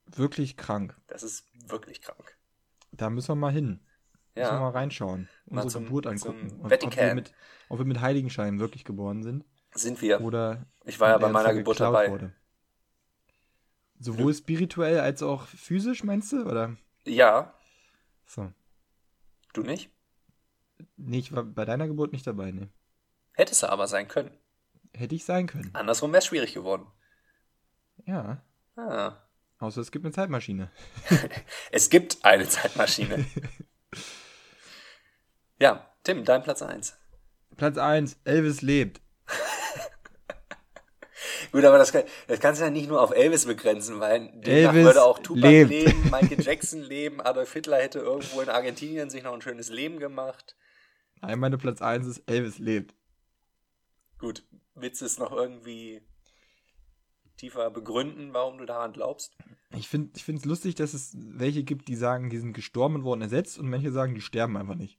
[0.07, 0.97] Wirklich krank.
[1.09, 2.37] das ist wirklich krank.
[2.93, 3.81] Da müssen wir mal hin.
[4.37, 5.29] Müssen wir mal Ja, reinschauen.
[5.47, 6.61] Mal Unsere zum- Geburt angucken.
[6.63, 7.07] Ob Vatikan.
[7.09, 7.33] wir, mit,
[7.69, 9.45] ob wir mit Heiligenschein wirklich geboren sind.
[9.75, 10.21] Sind wir.
[10.21, 12.11] Oder Ich war ja bei er meiner Geburt dabei.
[12.11, 12.33] wurde.
[13.99, 16.45] Sowohl spirituell als auch physisch, meinst du?
[16.45, 16.77] Oder?
[17.07, 17.55] Ja,
[18.27, 18.53] So.
[19.53, 19.91] du nicht?
[20.97, 22.69] Nee, ich war bei deiner Geburt nicht dabei, ne.
[23.33, 24.31] Hättest du aber sein können.
[24.93, 25.71] Hätte ich sein können.
[25.75, 26.87] Andersrum wäre es schwierig geworden.
[28.07, 28.43] Ja.
[28.77, 29.17] Ah.
[29.59, 30.71] Außer es gibt eine Zeitmaschine.
[31.71, 33.25] Es gibt eine Zeitmaschine.
[35.59, 36.97] ja, Tim, dein Platz 1.
[37.57, 39.01] Platz 1, Elvis lebt.
[41.55, 44.73] Gut, aber das, kann, das kannst du ja nicht nur auf Elvis begrenzen, weil demnach
[44.73, 45.71] Elvis würde auch Tupac lebt.
[45.71, 50.01] leben, Michael Jackson leben, Adolf Hitler hätte irgendwo in Argentinien sich noch ein schönes Leben
[50.01, 50.57] gemacht.
[51.23, 52.97] Nein, meine Platz 1 ist Elvis lebt.
[54.19, 56.03] Gut, willst du es noch irgendwie
[57.37, 59.37] tiefer begründen, warum du daran glaubst?
[59.77, 63.05] Ich finde es ich lustig, dass es welche gibt, die sagen, die sind gestorben und
[63.05, 64.99] wurden ersetzt und manche sagen, die sterben einfach nicht.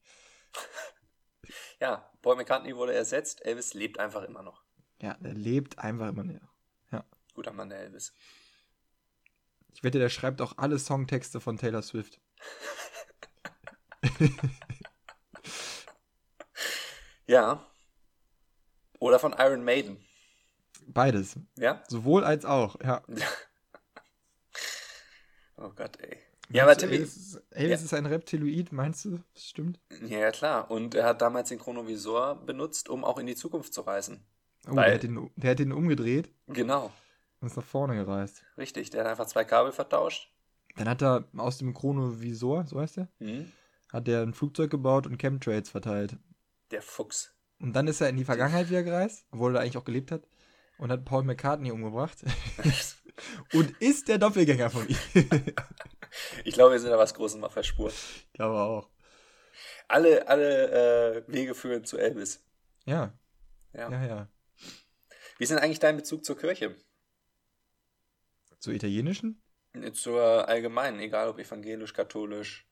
[1.82, 4.65] Ja, Paul McCartney wurde ersetzt, Elvis lebt einfach immer noch.
[5.02, 6.48] Ja, der lebt einfach immer näher.
[6.92, 7.04] Ja.
[7.34, 8.14] Guter Mann, der Elvis.
[9.74, 12.20] Ich wette, der schreibt auch alle Songtexte von Taylor Swift.
[17.28, 17.66] Ja.
[19.00, 19.98] Oder von Iron Maiden.
[20.88, 21.38] Beides.
[21.58, 21.84] Ja?
[21.88, 23.04] Sowohl als auch, ja.
[25.58, 26.18] Oh Gott, ey.
[26.50, 26.96] Ja, aber Timmy.
[26.96, 29.24] Elvis, ist- Elvis ist ein Reptiloid, meinst du?
[29.34, 29.80] Das stimmt?
[30.02, 30.70] Ja, ja, klar.
[30.70, 34.24] Und er hat damals den Chronovisor benutzt, um auch in die Zukunft zu reisen.
[34.68, 36.92] Oh, Weil- der hat, den, der hat den umgedreht Genau.
[37.40, 38.44] und ist nach vorne gereist.
[38.58, 38.90] Richtig.
[38.90, 40.32] Der hat einfach zwei Kabel vertauscht.
[40.78, 43.52] Dann hat er aus dem Chronovisor, so heißt er, Hm?
[43.94, 46.18] hat er ein Flugzeug gebaut und Chemtrails verteilt.
[46.72, 47.34] Der Fuchs.
[47.60, 50.28] Und dann ist er in die Vergangenheit wieder gereist, obwohl er eigentlich auch gelebt hat,
[50.78, 52.18] und hat Paul McCartney umgebracht.
[53.54, 54.98] und ist der Doppelgänger von ihm.
[56.44, 57.94] ich glaube, wir sind da was Großes mal verspurt.
[57.94, 58.90] ich glaube auch.
[59.88, 62.44] Alle, alle äh, Wege führen zu Elvis.
[62.86, 63.14] Ja,
[63.74, 63.90] Ja.
[63.92, 64.28] ja, ja.
[65.38, 66.76] Wie ist denn eigentlich dein Bezug zur Kirche?
[68.60, 69.42] Zur italienischen?
[69.94, 72.66] Zur allgemeinen, egal ob evangelisch, katholisch.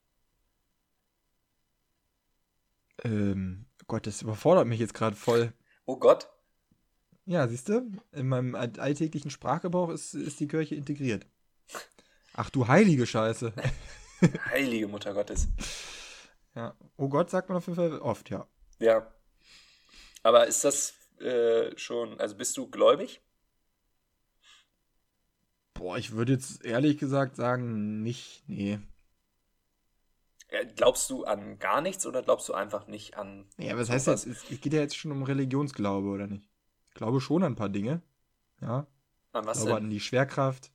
[3.04, 5.54] Ähm, Gott, das überfordert mich jetzt gerade voll.
[5.86, 6.30] Oh Gott.
[7.26, 11.26] Ja, siehst du, in meinem all- alltäglichen Sprachgebrauch ist, ist die Kirche integriert.
[12.34, 13.54] Ach du heilige Scheiße.
[14.50, 15.48] Heilige Mutter Gottes.
[16.56, 16.76] Ja.
[16.96, 18.48] Oh Gott sagt man auf jeden Fall oft, ja.
[18.80, 19.14] Ja.
[20.24, 23.22] Aber ist das äh, schon, also bist du gläubig?
[25.76, 28.80] Boah, ich würde jetzt ehrlich gesagt sagen, nicht, nee.
[30.48, 33.46] Äh, Glaubst du an gar nichts oder glaubst du einfach nicht an.
[33.58, 34.26] Ja, was heißt das?
[34.26, 36.50] Es geht ja jetzt schon um Religionsglaube, oder nicht?
[36.90, 38.02] Ich glaube schon an ein paar Dinge.
[38.62, 38.88] Ja.
[39.34, 39.84] An Ich was glaube denn?
[39.86, 40.72] an die Schwerkraft.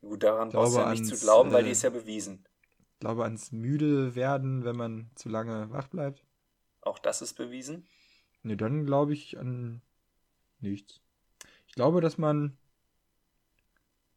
[0.00, 1.90] Gut, daran brauchst du ja glaube nicht zu ans, glauben, weil äh, die ist ja
[1.90, 2.46] bewiesen.
[2.94, 6.24] Ich glaube ans müde werden, wenn man zu lange wach bleibt.
[6.80, 7.86] Auch das ist bewiesen.
[8.46, 9.82] Ne, dann glaube ich an
[10.60, 11.00] nichts.
[11.66, 12.56] Ich glaube, dass man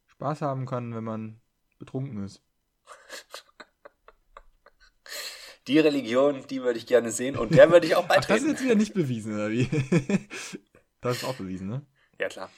[0.05, 1.41] Spaß haben kann, wenn man
[1.79, 2.43] betrunken ist.
[5.67, 8.27] Die Religion, die würde ich gerne sehen und der würde ich auch Ach, das ist
[8.27, 8.49] beitreten.
[8.49, 9.65] jetzt wieder nicht bewiesen, oder wie?
[11.01, 11.85] das ist auch bewiesen, ne?
[12.19, 12.51] Ja, klar.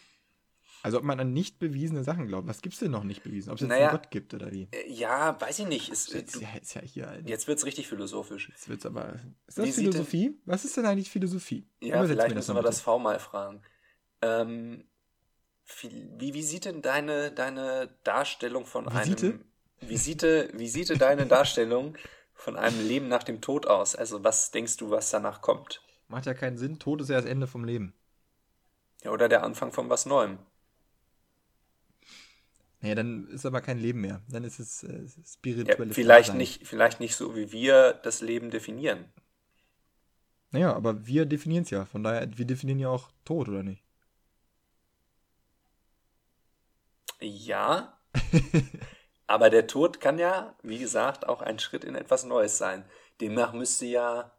[0.83, 2.47] Also ob man an nicht bewiesene Sachen glaubt.
[2.47, 3.49] Was gibt's denn noch nicht bewiesen?
[3.51, 3.89] Ob es jetzt Naja.
[3.89, 4.67] einen Gott gibt oder wie?
[4.71, 5.89] Äh, Ja, weiß ich nicht.
[5.89, 7.07] Ist, äh, Jetzt, du, ja, ist ja hier.
[7.09, 7.29] Alter.
[7.29, 8.49] jetzt wird's richtig philosophisch.
[8.49, 9.13] Jetzt wird's aber.
[9.47, 10.41] Ist das Wie sieht denn- Philosophie?
[10.45, 11.67] Was ist denn eigentlich Philosophie?
[11.81, 12.81] Ja, Übersetz vielleicht müssen wir das.
[12.81, 13.61] V mal fragen.
[14.23, 14.85] Ähm,
[15.81, 19.27] wie, wie sieht denn deine, deine Darstellung von Visite?
[19.27, 19.45] einem.
[19.81, 21.95] Visite, wie sieht denn deine Darstellung
[22.33, 23.95] von einem Leben nach dem Tod aus?
[23.95, 25.81] Also, was denkst du, was danach kommt?
[26.07, 26.77] Macht ja keinen Sinn.
[26.79, 27.93] Tod ist ja das Ende vom Leben.
[29.03, 30.37] Ja, oder der Anfang von was Neuem?
[32.81, 34.21] Naja, dann ist aber kein Leben mehr.
[34.27, 35.05] Dann ist es äh,
[35.65, 36.37] Ja, spirituelles vielleicht Dasein.
[36.37, 39.11] nicht, vielleicht nicht so, wie wir das Leben definieren.
[40.51, 41.83] Naja, aber wir definieren es ja.
[41.85, 43.83] Von daher, wir definieren ja auch Tod, oder nicht?
[47.21, 47.97] Ja,
[49.27, 52.85] aber der Tod kann ja, wie gesagt, auch ein Schritt in etwas Neues sein.
[53.21, 54.31] Demnach müsste ja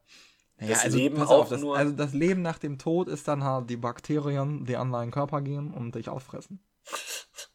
[0.59, 1.77] Naja, das also, Leben auch auf, das, nur.
[1.77, 5.41] also das Leben nach dem Tod ist dann halt die Bakterien, die an deinen Körper
[5.43, 6.61] gehen und dich auffressen.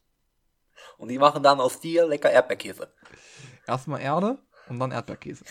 [0.98, 2.92] und die machen dann aus dir lecker Erdbeerkäse.
[3.66, 4.38] Erstmal Erde
[4.70, 5.46] und dann Erdbeerkäse.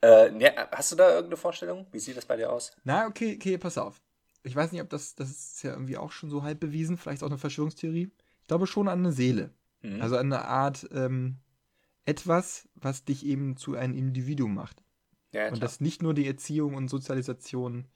[0.00, 1.86] Äh, ne, hast du da irgendeine Vorstellung?
[1.90, 2.72] Wie sieht das bei dir aus?
[2.84, 4.00] Na, okay, okay, pass auf.
[4.44, 7.22] Ich weiß nicht, ob das, das ist ja irgendwie auch schon so halb bewiesen, vielleicht
[7.22, 8.12] auch eine Verschwörungstheorie.
[8.40, 9.50] Ich glaube schon an eine Seele.
[9.82, 10.00] Mhm.
[10.00, 11.38] Also an eine Art ähm,
[12.04, 14.82] etwas, was dich eben zu einem Individuum macht.
[15.32, 17.88] ja, ja, Und das nicht nur die Erziehung und Sozialisation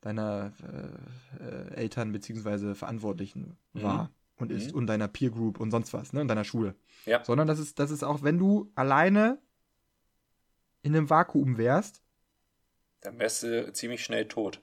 [0.00, 2.74] deiner äh, äh, Eltern bzw.
[2.74, 3.82] Verantwortlichen Mhm.
[3.82, 4.78] war und ist Mhm.
[4.78, 6.74] und deiner Peer Group und sonst was, ne, und deiner Schule.
[7.06, 7.24] Ja.
[7.24, 9.38] Sondern das ist, das ist auch, wenn du alleine
[10.82, 12.02] in einem Vakuum wärst,
[13.00, 14.60] Dann wärst du ziemlich schnell tot.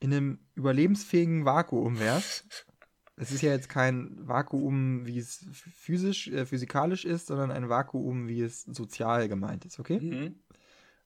[0.00, 2.44] in einem überlebensfähigen Vakuum wärst.
[3.18, 8.28] Es ist ja jetzt kein Vakuum, wie es physisch, äh, physikalisch ist, sondern ein Vakuum,
[8.28, 9.98] wie es sozial gemeint ist, okay?
[9.98, 10.38] Mhm.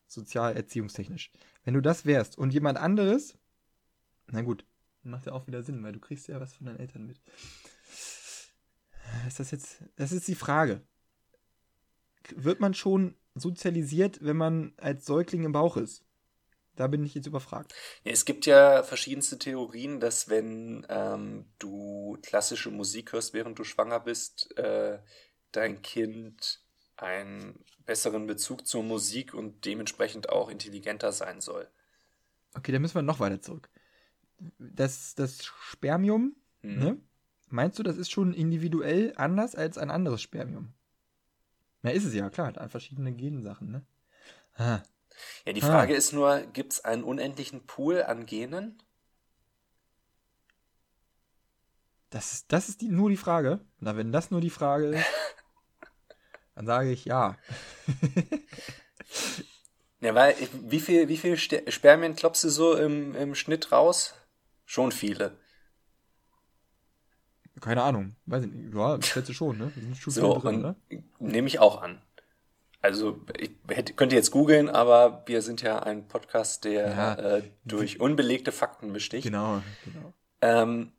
[0.08, 1.30] sozial erziehungstechnisch.
[1.62, 3.38] Wenn du das wärst und jemand anderes,
[4.26, 4.64] na gut,
[5.02, 7.20] macht ja auch wieder Sinn, weil du kriegst ja was von deinen Eltern mit.
[9.26, 10.82] Ist das jetzt, das ist die Frage.
[12.34, 16.04] Wird man schon sozialisiert, wenn man als Säugling im Bauch ist?
[16.76, 17.74] Da bin ich jetzt überfragt.
[18.04, 24.00] Es gibt ja verschiedenste Theorien, dass wenn ähm, du klassische Musik hörst, während du schwanger
[24.00, 24.98] bist, äh,
[25.52, 26.62] dein Kind
[26.96, 31.68] einen besseren Bezug zur Musik und dementsprechend auch intelligenter sein soll.
[32.54, 33.68] Okay, dann müssen wir noch weiter zurück.
[34.58, 36.78] Das, das Spermium, Mhm.
[36.78, 36.96] ne?
[37.48, 40.72] Meinst du, das ist schon individuell anders als ein anderes Spermium?
[41.82, 43.84] Na, ist es ja, klar, hat an verschiedene Gensachen, ne?
[44.56, 44.82] Ah,
[45.44, 45.66] Ja, die Ah.
[45.66, 48.82] Frage ist nur, gibt es einen unendlichen Pool an Genen?
[52.10, 53.60] das ist, das ist die, nur die Frage.
[53.78, 55.06] Na, wenn das nur die Frage ist,
[56.54, 57.36] dann sage ich ja.
[60.00, 60.34] Ja, weil,
[60.68, 64.14] wie viel, wie viel Spermien klopfst du so im, im Schnitt raus?
[64.70, 65.36] Schon viele.
[67.60, 68.14] Keine Ahnung.
[68.26, 68.72] Weiß ich nicht.
[68.72, 69.72] Ja, ich schätze schon, ne?
[69.74, 70.76] Wir sind schon So, drin, oder?
[71.18, 72.00] nehme ich auch an.
[72.80, 77.14] Also, ich hätte, könnte jetzt googeln, aber wir sind ja ein Podcast, der Ja.
[77.16, 79.24] äh, durch unbelegte Fakten besticht.
[79.24, 80.14] Genau, genau.
[80.40, 80.92] Ähm,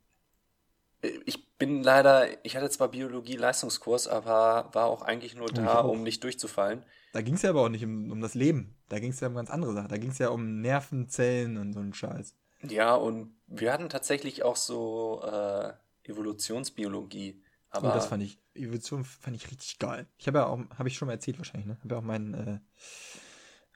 [1.26, 6.04] ich bin leider, ich hatte zwar Biologie-Leistungskurs, aber war auch eigentlich nur Oh, da, um
[6.04, 6.84] nicht durchzufallen.
[7.14, 8.76] Da ging es ja aber auch nicht um, um das Leben.
[8.90, 9.88] Da ging es ja um ganz andere Sachen.
[9.88, 12.36] Da ging es ja um Nervenzellen und so einen Scheiß.
[12.68, 17.42] Ja, und wir hatten tatsächlich auch so äh, Evolutionsbiologie.
[17.70, 20.08] Aber oh, das fand ich, Evolution fand ich richtig geil.
[20.18, 21.78] Ich habe ja auch, habe ich schon mal erzählt wahrscheinlich, ne?
[21.84, 22.60] Habe ja auch mein, äh,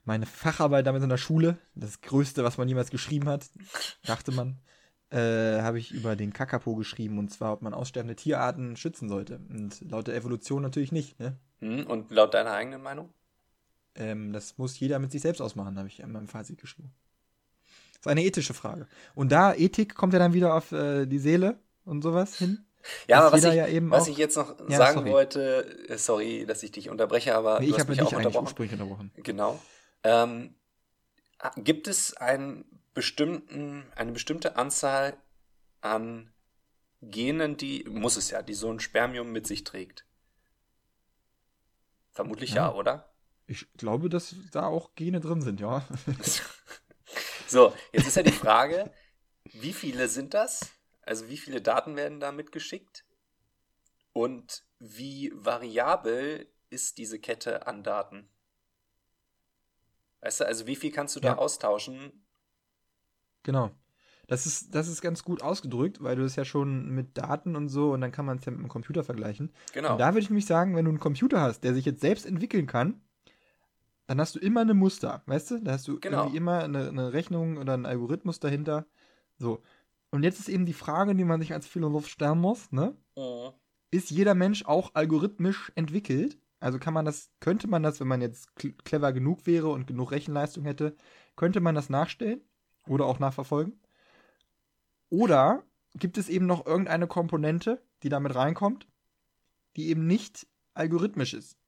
[0.04, 3.48] meine Facharbeit damals in der Schule, das Größte, was man jemals geschrieben hat,
[4.04, 4.60] dachte man,
[5.10, 9.40] äh, habe ich über den Kakapo geschrieben und zwar, ob man aussterbende Tierarten schützen sollte.
[9.48, 11.38] Und laut der Evolution natürlich nicht, ne?
[11.60, 13.12] Hm, und laut deiner eigenen Meinung?
[13.94, 16.92] Ähm, das muss jeder mit sich selbst ausmachen, habe ich in meinem Fazit geschrieben.
[17.98, 18.86] Das ist eine ethische Frage.
[19.14, 22.64] Und da, Ethik kommt ja dann wieder auf äh, die Seele und sowas hin.
[23.08, 25.10] Ja, aber was, ich, ja was auch- ich jetzt noch Ja, sagen sorry.
[25.10, 28.54] wollte, äh, sorry, dass ich dich unterbreche, aber Nee, ich habe mich dich auch unterbrochen.
[28.70, 29.10] unterbrochen.
[29.16, 29.60] Genau.
[30.04, 30.54] Ähm,
[31.56, 35.16] gibt es einen bestimmten, eine bestimmte Anzahl
[35.80, 36.30] an
[37.02, 40.04] Genen, die, muss es ja, die so ein Spermium mit sich trägt?
[42.12, 42.68] Vermutlich Ja.
[42.68, 43.12] ja, oder?
[43.48, 45.84] Ich glaube, dass da auch Gene drin sind, ja.
[47.46, 48.90] So, jetzt ist ja die Frage,
[49.52, 50.70] wie viele sind das?
[51.02, 53.04] Also wie viele Daten werden da mitgeschickt?
[54.12, 58.28] Und wie variabel ist diese Kette an Daten?
[60.22, 61.38] Weißt du, also wie viel kannst du da Ja.
[61.38, 62.24] austauschen?
[63.44, 63.70] Genau.
[64.26, 67.68] Das ist, das ist ganz gut ausgedrückt, weil du es ja schon mit Daten und
[67.68, 69.52] so und dann kann man es ja mit dem Computer vergleichen.
[69.72, 69.92] Genau.
[69.92, 72.26] Und da würde ich nämlich sagen, wenn du einen Computer hast, der sich jetzt selbst
[72.26, 73.00] entwickeln kann,
[74.06, 75.60] dann hast du immer eine Muster, weißt du?
[75.60, 76.22] Da hast du Genau.
[76.22, 78.86] irgendwie immer eine, eine Rechnung oder einen Algorithmus dahinter.
[79.38, 79.62] So.
[80.10, 82.96] Und jetzt ist eben die Frage, die man sich als Philosoph stellen muss, ne?
[83.16, 83.52] Mhm.
[83.90, 86.38] Ist jeder Mensch auch algorithmisch entwickelt?
[86.60, 89.86] Also kann man das, könnte man das, wenn man jetzt cl- clever genug wäre und
[89.86, 90.96] genug Rechenleistung hätte,
[91.36, 92.40] könnte man das nachstellen
[92.88, 93.78] oder auch nachverfolgen?
[95.08, 95.62] Oder
[95.94, 98.88] gibt es eben noch irgendeine Komponente, die damit reinkommt,
[99.76, 101.58] die eben nicht algorithmisch ist?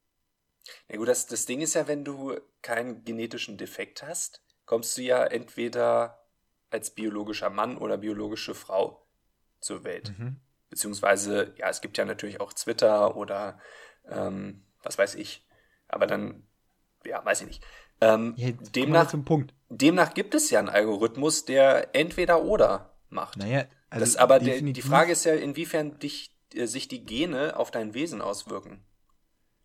[0.89, 5.03] Ja gut, das, das Ding ist ja, wenn du keinen genetischen Defekt hast, kommst du
[5.03, 6.27] ja entweder
[6.71, 9.07] als biologischer Mann oder biologische Frau
[9.61, 10.13] zur Welt.
[10.71, 13.59] Beziehungsweise, ja, es gibt ja natürlich auch Twitter oder
[14.09, 15.47] ähm, was weiß ich.
[15.89, 16.47] Aber dann,
[17.05, 17.65] ja, weiß ich nicht.
[18.01, 19.55] Ähm, demnach, zum Punkt.
[19.71, 23.39] demnach gibt es ja einen Algorithmus, der entweder oder macht.
[23.39, 27.57] Naja, also das, aber der, die Frage ist ja, inwiefern dich, äh, sich die Gene
[27.57, 28.85] auf dein Wesen auswirken.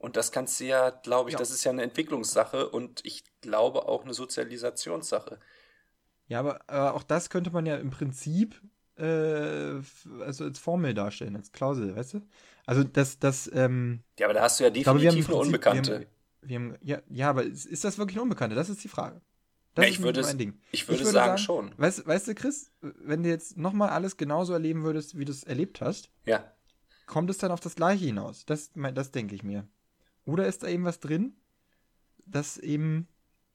[0.04, 1.40] Und das kannst du ja, glaube ich, Ja.
[1.40, 5.40] das ist ja eine Entwicklungssache und ich glaube auch eine Sozialisationssache.
[6.28, 8.62] Ja, aber, aber auch das könnte man ja im Prinzip
[8.98, 9.06] äh,
[10.20, 12.22] also als Formel darstellen, als Klausel, weißt du?
[12.66, 15.48] Also das, das, ähm, Ja, aber da hast du ja ich glaube, definitiv eine Prinzip,
[15.48, 16.08] Unbekannte.
[16.42, 18.58] Wir haben, wir haben, ja, ja, aber ist, ist das wirklich eine Unbekannte?
[18.58, 19.22] Das ist die Frage.
[19.74, 20.60] Das Ja, ist ich würde mein Ding.
[20.74, 21.74] ich würde sagen, schon.
[21.78, 25.46] Weißt, weißt du, Chris, wenn du jetzt nochmal alles genauso erleben würdest, wie du es
[25.46, 26.44] erlebt hast, Ja.
[27.06, 28.46] kommt es dann auf das Gleiche hinaus?
[28.46, 29.66] Das, das denke ich mir.
[30.26, 31.36] Oder ist da eben was drin,
[32.26, 33.08] das eben,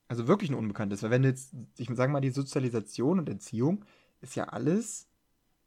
[0.08, 1.02] also wirklich eine Unbekannte ist?
[1.02, 3.84] Weil wenn du jetzt, ich sage mal, die Sozialisation und Erziehung
[4.20, 5.08] ist ja alles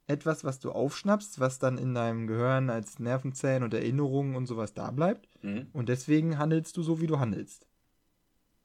[0.06, 4.74] etwas, was du aufschnappst, was dann in deinem Gehirn als Nervenzellen und Erinnerungen und sowas
[4.74, 5.28] da bleibt.
[5.42, 5.68] Mhm.
[5.72, 7.66] Und deswegen handelst du so, wie du handelst.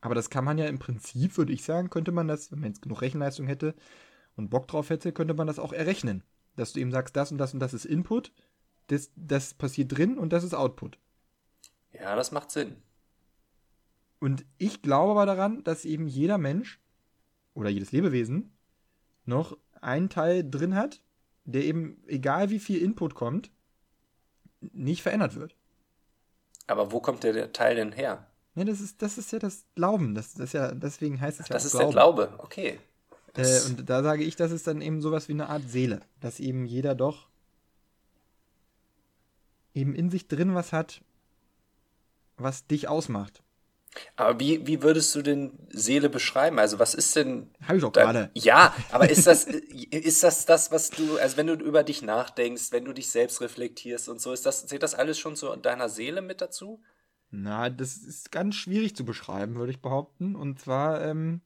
[0.02, 2.70] Aber das kann man ja im Prinzip, würde ich sagen, könnte man das, wenn man
[2.70, 3.76] jetzt genug Rechenleistung hätte
[4.36, 6.24] und Bock drauf hätte, könnte man das auch errechnen.
[6.56, 8.32] Dass du eben sagst, das und das und das ist Input,
[8.88, 11.00] das, das passiert drin und das ist Output.
[12.00, 12.76] Ja, das macht Sinn.
[14.20, 16.80] Und ich glaube aber daran, dass eben jeder Mensch
[17.54, 18.58] oder jedes Lebewesen
[19.26, 21.02] noch einen Teil drin hat,
[21.46, 23.52] der eben, egal wie viel Input kommt,
[24.60, 25.56] nicht verändert wird.
[26.66, 28.28] Aber wo kommt der, der Teil denn her?
[28.56, 30.16] Ja, das ist, das ist ja das Glauben.
[30.16, 32.34] Das, das ist ja, deswegen heißt es ja Das ist der Glaube.
[32.40, 32.80] Okay.
[33.36, 36.40] Äh, und da sage ich, das ist dann eben sowas wie eine Art Seele, dass
[36.40, 37.30] eben jeder doch
[39.76, 41.02] eben in sich drin was hat,
[42.38, 43.44] was dich ausmacht.
[44.16, 46.60] aber wie, wie würdest du denn Seele beschreiben?
[46.60, 48.30] Also was ist denn Habe ich doch gerade.
[48.34, 49.46] Ja, aber ist das,
[49.92, 53.42] ist das das, was du, also wenn du über dich nachdenkst, wenn du dich selbst
[53.42, 56.82] reflektierst und so, ist das, zählt das alles schon zu deiner Seele mit dazu?
[57.30, 60.36] Na, das ist ganz schwierig zu beschreiben, würde ich behaupten.
[60.36, 61.42] Und zwar, ähm,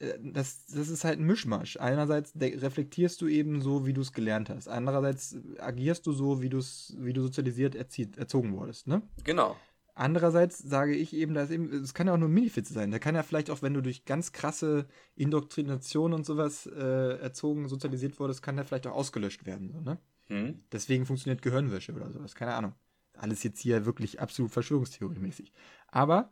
[0.00, 1.76] äh, das, das ist halt ein Mischmasch.
[1.78, 4.68] Einerseits reflektierst du eben so, wie du es gelernt hast.
[4.68, 9.02] Andererseits agierst du so, wie, du's, wie du sozialisiert erzie erzogen wurdest, ne?
[9.22, 9.56] Genau.
[9.98, 12.92] Andererseits sage ich eben, dass eben, es kann ja auch nur ein Minifitze sein.
[12.92, 17.66] Da kann ja vielleicht auch, wenn du durch ganz krasse Indoktrination und sowas äh, erzogen,
[17.66, 19.72] sozialisiert wurdest, kann der vielleicht auch ausgelöscht werden.
[19.72, 19.98] So, ne?
[20.28, 20.62] Hm?
[20.70, 22.36] Deswegen funktioniert Gehirnwäsche oder sowas.
[22.36, 22.74] Keine Ahnung.
[23.14, 25.52] Alles jetzt hier wirklich absolut Verschwörungstheorie-mäßig.
[25.88, 26.30] Aber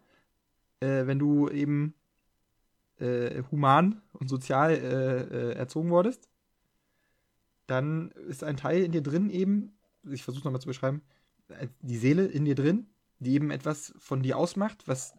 [0.79, 1.94] äh, wenn du eben
[2.98, 6.29] äh, human und sozial äh, äh, erzogen wurdest,
[7.66, 9.76] dann ist ein Teil in dir drin eben,
[10.09, 11.02] ich versuche nochmal zu beschreiben,
[11.48, 12.87] äh, die Seele in dir drin,
[13.18, 15.14] die eben etwas von dir ausmacht, was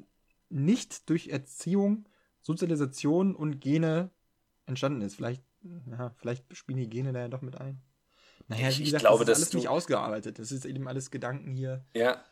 [0.49, 2.07] nicht durch Erziehung,
[2.41, 4.12] Sozialisation und Gene
[4.65, 5.15] entstanden ist.
[5.15, 5.43] Vielleicht,
[5.89, 7.81] ja, vielleicht spielen die Gene da ja doch mit ein.
[8.47, 10.39] Naja, Ich- wie ich gesagt, glaube, das ist alles nicht ausgearbeitet.
[10.39, 11.83] Das ist eben alles Gedanken hier.
[11.93, 12.23] Ja.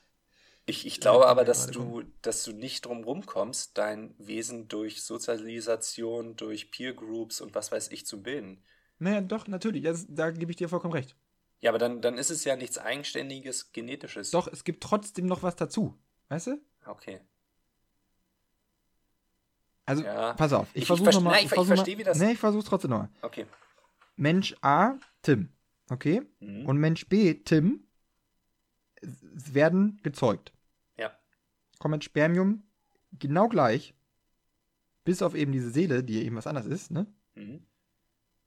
[0.68, 5.04] Ich, ich glaube Ja, aber, dass du, dass du nicht drum rumkommst, dein Wesen durch
[5.04, 8.64] Sozialisation, durch Peer Groups und was weiß ich zu bilden.
[8.98, 9.84] Naja, doch, natürlich.
[9.84, 11.16] Das, da gebe ich dir vollkommen recht.
[11.62, 14.32] Ja, aber dann, dann ist es ja nichts Eigenständiges, Genetisches.
[14.32, 15.98] Doch, es gibt trotzdem noch was dazu.
[16.30, 16.62] Weißt du?
[16.86, 17.20] Okay.
[19.86, 20.34] Also, Ja.
[20.34, 20.68] pass auf.
[20.74, 21.34] Ich, Ich- versuche nochmal.
[21.34, 23.10] nein, ich- ich verstehe, wie das- Nee, ich versuche trotzdem nochmal.
[23.22, 23.46] Okay.
[24.16, 25.50] Mensch A, Tim.
[25.90, 26.24] Okay?
[26.40, 26.66] Mhm.
[26.66, 27.88] Und Mensch B, Tim,
[29.02, 30.52] werden gezeugt.
[30.98, 31.16] Ja.
[31.80, 32.64] Kommt Spermium
[33.12, 33.94] genau gleich.
[35.04, 37.06] Bis auf eben diese Seele, die eben was anderes ist, ne?
[37.36, 37.64] Mhm.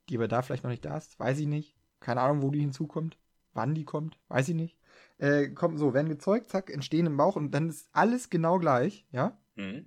[0.09, 1.17] Die aber da vielleicht noch nicht da ist.
[1.21, 1.77] Weiß ich nicht.
[2.01, 3.19] Keine Ahnung, wo die hinzukommt.
[3.55, 4.77] wann die kommt, weiß ich nicht.
[5.19, 9.05] Äh, kommen so, werden gezeugt, zack, entstehen im Bauch und dann ist alles genau gleich,
[9.11, 9.37] ja?
[9.57, 9.87] Mhm.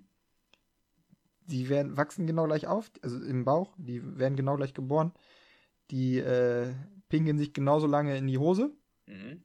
[1.45, 5.13] Die werden, wachsen genau gleich auf, also im Bauch, die werden genau gleich geboren.
[5.89, 6.73] Die äh,
[7.07, 8.71] pinkeln sich genauso lange in die Hose
[9.07, 9.43] Mhm.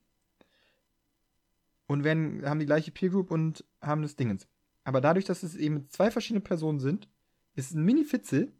[1.87, 4.49] und werden, haben die gleiche Peer Group und haben das Dingens.
[4.83, 7.09] Aber dadurch, dass es eben zwei verschiedene Personen sind,
[7.55, 8.53] ist ein Mini-Fitzel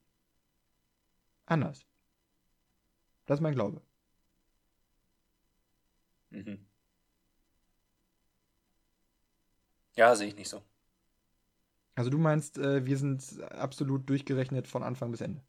[1.45, 1.87] anders.
[3.27, 3.83] Das ist mein Glaube.
[6.37, 6.67] Mhm.
[9.97, 10.63] Ja, sehe ich nicht so.
[11.95, 15.43] Also du meinst, äh, wir sind absolut durchgerechnet von Anfang bis Ende.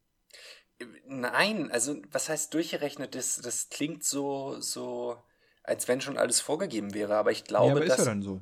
[1.07, 3.15] Nein, also was heißt durchgerechnet?
[3.15, 5.17] Das, das klingt so, so,
[5.63, 7.15] als wenn schon alles vorgegeben wäre.
[7.15, 7.99] Aber ich ja, glaube, aber ist dass.
[7.99, 8.41] ja dann so.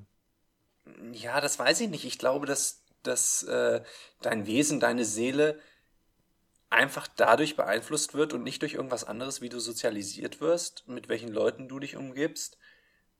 [1.13, 2.05] Ja, das weiß ich nicht.
[2.05, 3.81] Ich glaube, dass, dass äh,
[4.21, 5.59] dein Wesen, deine Seele
[6.75, 11.29] einfach dadurch beeinflusst wird und nicht durch irgendwas anderes, wie du sozialisiert wirst, mit welchen
[11.29, 12.57] Leuten du dich umgibst.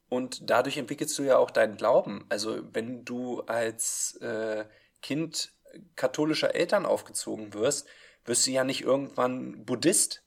[0.10, 2.26] Und dadurch entwickelst du ja auch deinen Glauben.
[2.30, 4.66] Also wenn du als äh,
[5.02, 5.54] Kind
[5.96, 7.88] katholischer Eltern aufgezogen wirst,
[8.26, 10.24] wirst du ja nicht irgendwann Buddhist.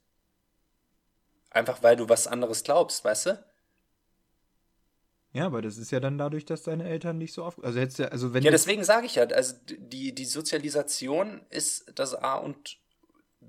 [1.51, 3.45] Einfach weil du was anderes glaubst, weißt du?
[5.33, 7.63] Ja, aber das ist ja dann dadurch, dass deine Eltern nicht so auf.
[7.63, 12.15] Also ja, also wenn Ja, deswegen sage ich ja, also die, die Sozialisation ist das
[12.15, 12.79] A und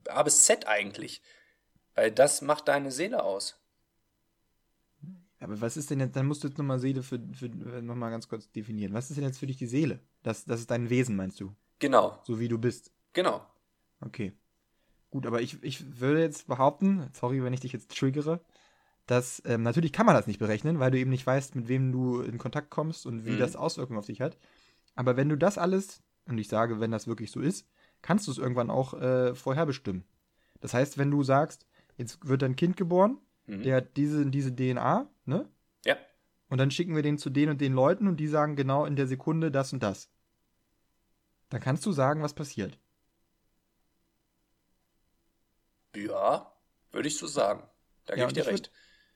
[0.09, 1.21] A bis Z eigentlich.
[1.95, 3.59] Weil das macht deine Seele aus.
[5.39, 7.47] Aber was ist denn jetzt, dann musst du jetzt nochmal Seele für, für
[7.81, 8.93] nochmal ganz kurz definieren.
[8.93, 9.99] Was ist denn jetzt für dich die Seele?
[10.21, 11.55] Das, das ist dein Wesen, meinst du?
[11.79, 12.91] Genau, So wie du bist.
[13.13, 13.45] genau.
[14.01, 14.33] Okay.
[15.11, 18.41] Gut, aber ich, ich würde jetzt behaupten, sorry, wenn ich dich jetzt triggere,
[19.07, 21.91] dass ähm, natürlich kann man das nicht berechnen, weil du eben nicht weißt, mit wem
[21.91, 23.39] du in Kontakt kommst und wie Mhm.
[23.39, 24.37] das Auswirkungen auf dich hat.
[24.95, 27.67] Aber wenn du das alles, und ich sage, wenn das wirklich so ist,
[28.01, 30.03] kannst du es irgendwann auch äh, vorherbestimmen.
[30.61, 31.65] Das heißt, wenn du sagst,
[31.97, 33.63] jetzt wird ein Kind geboren, Mhm.
[33.63, 35.49] der hat diese, diese DNA, ne?
[35.85, 35.97] Ja,
[36.49, 38.95] Und dann schicken wir den zu den und den Leuten und die sagen genau in
[38.95, 40.09] der Sekunde das und das.
[41.49, 42.79] Dann kannst du sagen, was passiert.
[45.95, 46.51] ja,
[46.91, 47.63] würde ich so sagen.
[48.05, 48.71] Da gebe Ja, ich dir recht.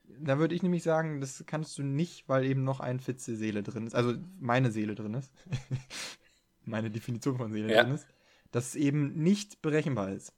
[0.05, 3.63] Da würde ich nämlich sagen, das kannst du nicht, weil eben noch ein Fitze Seele
[3.63, 3.95] drin ist.
[3.95, 5.31] Also meine Seele drin ist.
[6.65, 7.83] meine Definition von Seele Ja.
[7.83, 8.07] drin ist.
[8.53, 10.31] Dass es eben nicht berechenbar ist.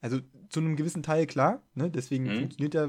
[0.00, 1.90] Also zu einem gewissen Teil klar, ne?
[1.90, 2.38] deswegen Mhm.
[2.38, 2.84] funktioniert ja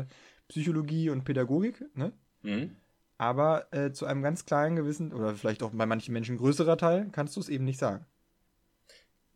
[0.00, 0.06] äh,
[0.48, 2.12] Psychologie und Pädagogik, ne?
[2.42, 2.76] Mhm.
[3.16, 7.08] aber äh, zu einem ganz kleinen gewissen, oder vielleicht auch bei manchen Menschen größerer Teil,
[7.12, 8.04] kannst du es eben nicht sagen.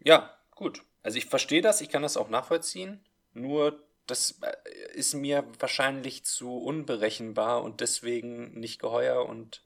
[0.00, 0.82] Ja, gut.
[1.02, 3.00] Also ich verstehe das, ich kann das auch nachvollziehen.
[3.34, 4.52] Nur das äh,
[4.94, 9.62] ist mir wahrscheinlich zu unberechenbar und deswegen nicht geheuer und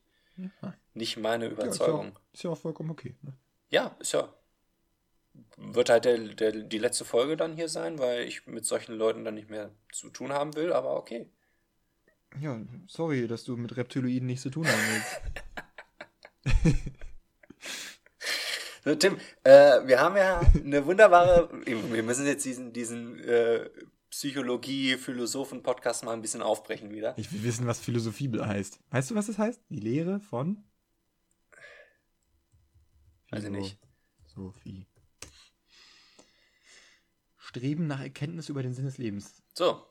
[0.95, 2.17] nicht meine Ja, ist, ja Überzeugung.
[2.17, 3.15] auch, ist ja auch vollkommen okay.
[3.23, 3.33] Ne?
[3.71, 4.33] Ja, ist ja.
[5.57, 9.25] Wird halt der, der, die letzte Folge dann hier sein, weil ich mit solchen Leuten
[9.25, 11.31] dann nicht mehr zu tun haben will, aber okay.
[12.41, 14.83] Ja, sorry, dass du mit Reptiloiden nichts zu tun haben
[16.45, 16.83] willst.
[18.85, 23.71] So, Tim, äh, wir haben ja eine wunderbare, wir müssen jetzt diesen, diesen äh,
[24.11, 27.17] Psychologie-Philosophen-Podcast mal ein bisschen aufbrechen wieder.
[27.17, 28.81] Ich will wissen, was Philosophie heißt.
[28.91, 29.63] Weißt du, was es heißt?
[29.69, 30.65] Die Lehre von?
[33.31, 33.79] Weiß ich nicht.
[34.27, 34.89] Sophie.
[37.53, 39.43] Streben nach Erkenntnis über den Sinn des Lebens.
[39.53, 39.87] So,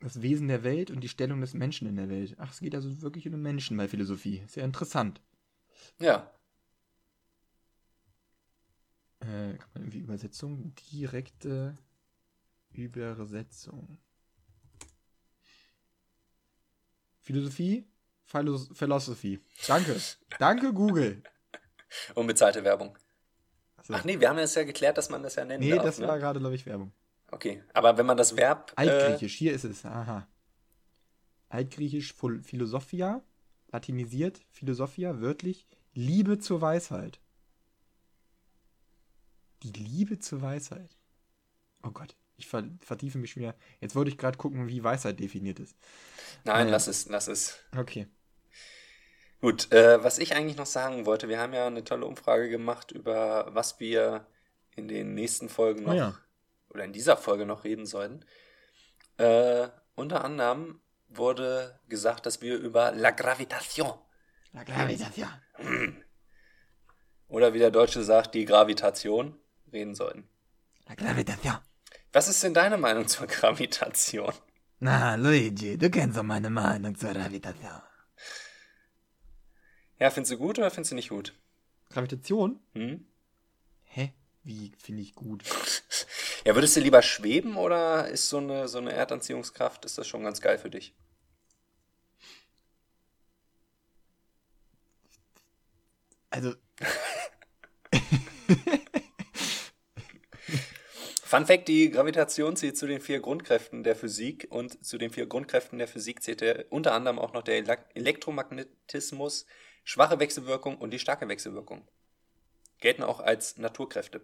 [0.00, 2.34] Das Wesen der Welt und die Stellung des Menschen in der Welt.
[2.38, 4.42] Ach, es geht also wirklich um den Menschen bei Philosophie.
[4.48, 5.20] Sehr interessant.
[6.00, 6.32] ja.
[9.20, 10.72] Äh, kann man irgendwie Übersetzung?
[10.92, 11.76] Direkte
[12.70, 13.98] Übersetzung.
[17.20, 17.88] Philosophie?
[18.24, 19.40] Philos Philosophy.
[19.66, 20.00] Danke.
[20.38, 21.22] Danke, Google.
[22.14, 22.96] Unbezahlte Werbung.
[23.84, 23.94] So.
[23.94, 25.84] Ach nee, wir haben jetzt ja geklärt, dass man das ja nennen nee, darf.
[25.84, 26.08] das ne?
[26.08, 26.92] war gerade, glaube ich, Werbung.
[27.30, 28.72] Okay, aber wenn man das Verb.
[28.76, 29.84] Äh, Altgriechisch, hier ist es.
[29.84, 30.26] Aha.
[31.50, 33.22] Altgriechisch Phil- Philosophia,
[33.70, 37.20] latinisiert Philosophia, wörtlich Liebe zur Weisheit.
[39.62, 40.96] Die Liebe zur Weisheit.
[41.82, 43.54] Oh Gott, ich ver vertiefe mich schon wieder.
[43.80, 45.76] Jetzt wollte ich gerade gucken, wie Weisheit definiert ist.
[46.44, 46.70] nein, Naja.
[46.72, 47.58] lass es, lass es.
[47.76, 48.06] Okay.
[49.40, 52.90] Gut, äh, was ich eigentlich noch sagen wollte, wir haben ja eine tolle Umfrage gemacht,
[52.90, 54.26] über was wir
[54.74, 56.14] in den nächsten Folgen noch Oh ja.
[56.70, 58.24] oder in dieser Folge noch reden sollten.
[59.16, 63.92] Äh, unter anderem wurde gesagt, dass wir über La Gravitation
[64.52, 65.28] La Gravitation.
[67.28, 69.36] oder wie der Deutsche sagt, die Gravitation
[69.72, 70.28] reden sollten.
[70.88, 71.58] La Gravitation.
[72.12, 74.32] Was ist denn deine Meinung zur Gravitation?
[74.80, 77.82] Na, Luigi, du kennst doch meine Meinung zur Gravitation.
[79.98, 81.34] Ja, findest du gut oder findest du nicht gut?
[81.90, 82.60] Gravitation?
[82.74, 83.04] Hm?
[83.84, 84.12] Hä?
[84.44, 85.44] Wie finde ich gut?
[86.44, 90.22] Ja, würdest du lieber schweben oder ist so eine, so eine Erdanziehungskraft, ist das schon
[90.22, 90.94] ganz geil für dich?
[96.30, 96.54] Also,
[101.22, 105.26] Fun Fact: Die Gravitation zählt zu den vier Grundkräften der Physik und zu den vier
[105.26, 109.46] Grundkräften der Physik zählt der, unter anderem auch noch der Elek- Elektromagnetismus,
[109.88, 111.88] schwache Wechselwirkung und die starke Wechselwirkung.
[112.78, 114.20] Gelten auch als Naturkräfte.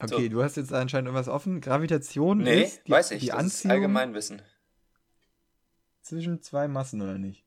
[0.00, 0.28] okay, So.
[0.30, 1.60] du hast jetzt anscheinend irgendwas offen.
[1.60, 3.20] Gravitation Nee, ist die, weiß ich.
[3.20, 4.40] die das ist Anziehung Allgemeinwissen.
[6.00, 7.44] zwischen zwei Massen, oder nicht?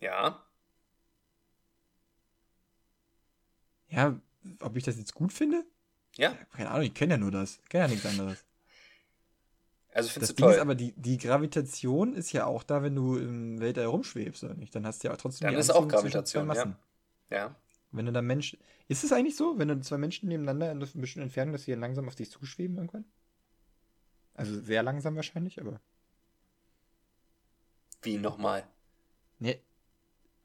[0.00, 0.46] Ja.
[3.88, 4.20] Ja,
[4.60, 5.64] ob ich das jetzt gut finde?
[6.16, 6.34] Ja.
[6.52, 7.58] Keine Ahnung, ich kenne ja nur das.
[7.64, 8.44] Ich kenne ja nichts anderes.
[9.96, 10.54] Also Das du Ding toll.
[10.54, 14.54] ist aber, die, die Gravitation ist ja auch da, wenn du im Weltall rumschwebst, oder
[14.54, 14.74] nicht?
[14.74, 16.46] Dann hast du ja trotzdem Dann die ist auch Anziehung zwei Gravitation, ja.
[16.46, 16.76] Massen.
[17.30, 17.56] ja.
[17.92, 18.58] Wenn du da Mensch.
[18.88, 21.70] Ist es eigentlich so, wenn du zwei Menschen nebeneinander in einer bestimmten Entfernung, dass sie
[21.70, 23.04] dann langsam auf dich zuschweben irgendwann?
[24.34, 25.80] Also sehr langsam wahrscheinlich, aber.
[28.02, 28.64] Wie nochmal?
[29.38, 29.58] Ne,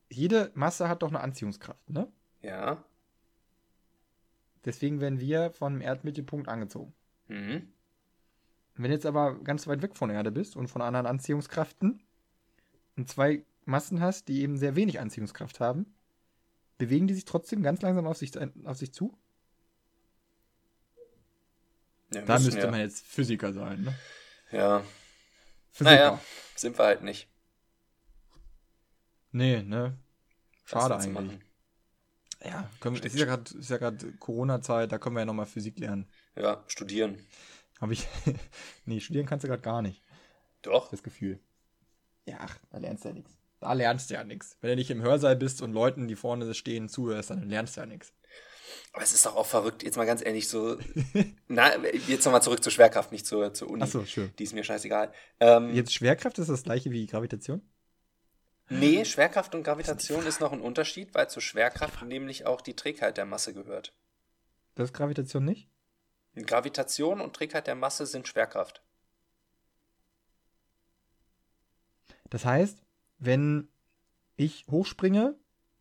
[0.10, 2.08] jede Masse hat doch eine Anziehungskraft, ne?
[2.42, 2.84] Ja.
[4.64, 6.94] Deswegen werden wir vom Erdmittelpunkt angezogen.
[7.28, 7.68] Mhm.
[8.82, 12.02] Wenn du jetzt aber ganz weit weg von der Erde bist und von anderen Anziehungskraften
[12.98, 15.94] und zwei Massen hast, die eben sehr wenig Anziehungskraft haben,
[16.78, 18.32] bewegen die sich trotzdem ganz langsam auf sich,
[18.66, 19.16] auf sich zu?
[22.14, 22.72] Ja, Da müssen müsste wir.
[22.72, 23.96] man jetzt Physiker sein, ne?
[24.52, 24.84] Ja.
[25.72, 25.96] Physiker.
[25.96, 26.22] Naja,
[26.56, 27.30] sind wir halt nicht.
[29.32, 29.98] Nee, ne?
[30.66, 31.14] Schade eigentlich.
[31.14, 31.44] machen?
[32.44, 35.26] Ja, können wir, es ist ja gerade ist ja gerade Corona-Zeit, da können wir ja
[35.26, 36.10] nochmal Physik lernen.
[36.36, 37.24] Ja, studieren.
[37.82, 38.08] Habe ich.
[38.86, 40.02] nee, studieren kannst du gerade gar nicht.
[40.62, 40.90] Doch.
[40.90, 41.40] Das Gefühl.
[42.26, 43.32] Ja, ach, da lernst du ja nichts.
[43.60, 44.58] Da lernst du ja nichts.
[44.62, 47.82] Wenn du nicht im Hörsaal bist und Leuten, die vorne stehen, zuhörst, dann lernst du
[47.82, 48.14] ja nichts.
[48.94, 50.78] Aber es ist doch auch verrückt, jetzt mal ganz ehrlich, so.
[51.48, 51.72] Na,
[52.08, 53.84] jetzt nochmal zurück zur Schwerkraft, nicht zur, zur Uni.
[53.84, 54.32] Achso, schön.
[54.38, 55.12] Die ist mir scheißegal.
[55.40, 57.62] Ähm, Jetzt Schwerkraft ist das gleiche wie Gravitation?
[58.70, 63.18] nee, Schwerkraft und Gravitation ist noch ein Unterschied, weil zur Schwerkraft nämlich auch die Trägheit
[63.18, 63.94] der Masse gehört.
[64.76, 65.68] Das ist Gravitation nicht?
[66.36, 68.82] Gravitation und Trägheit der Masse sind Schwerkraft.
[72.30, 72.82] Das heißt,
[73.20, 73.68] wenn
[74.38, 75.36] ich hochspringe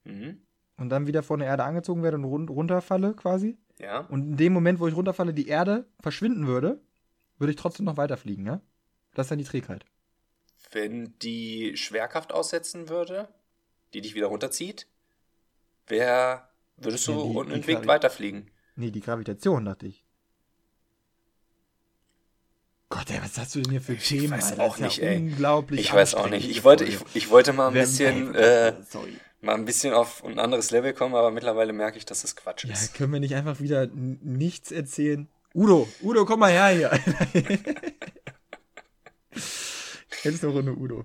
[0.04, 0.42] Mhm.
[0.76, 4.00] und dann wieder von der Erde angezogen werde und run runterfalle quasi, Ja.
[4.00, 6.80] und in dem Moment, wo ich runterfalle, die Erde verschwinden würde,
[7.38, 8.60] würde ich trotzdem noch weiterfliegen, ja?
[9.14, 9.84] Das ist dann die Trägheit.
[10.72, 13.28] Wenn die Schwerkraft aussetzen würde,
[13.94, 14.86] die dich wieder runterzieht,
[15.86, 18.50] wär, würdest du Ja, die- unten die weiterfliegen.
[18.76, 20.04] Nee, die Gravitation, dachte ich.
[22.92, 24.32] Gott, ey, was hast du denn hier für Ich Themen?
[24.32, 24.62] weiß Alter?
[24.64, 25.18] auch nicht, ja ey.
[25.18, 26.50] Unglaublich Ich weiß auch nicht.
[26.50, 29.16] Ich wollte, ich, ich wollte mal ein Wer- bisschen, ey, äh, sorry.
[29.40, 32.64] mal ein bisschen auf ein anderes Level kommen, aber mittlerweile merke ich, dass das Quatsch
[32.64, 32.94] Ja, ist.
[32.94, 35.28] können wir nicht einfach wieder nichts erzählen?
[35.54, 36.90] Udo, Udo, komm mal her hier.
[40.24, 41.04] Jetzt eine Runde Udo.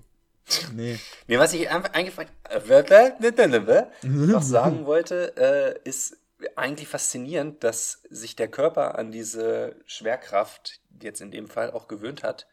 [0.73, 0.99] Nee.
[1.27, 2.29] Mir, was ich einfach eingefallen,
[4.03, 6.17] noch sagen wollte, äh, ist
[6.55, 12.23] eigentlich faszinierend, dass sich der Körper an diese Schwerkraft jetzt in dem Fall auch gewöhnt
[12.23, 12.47] hat.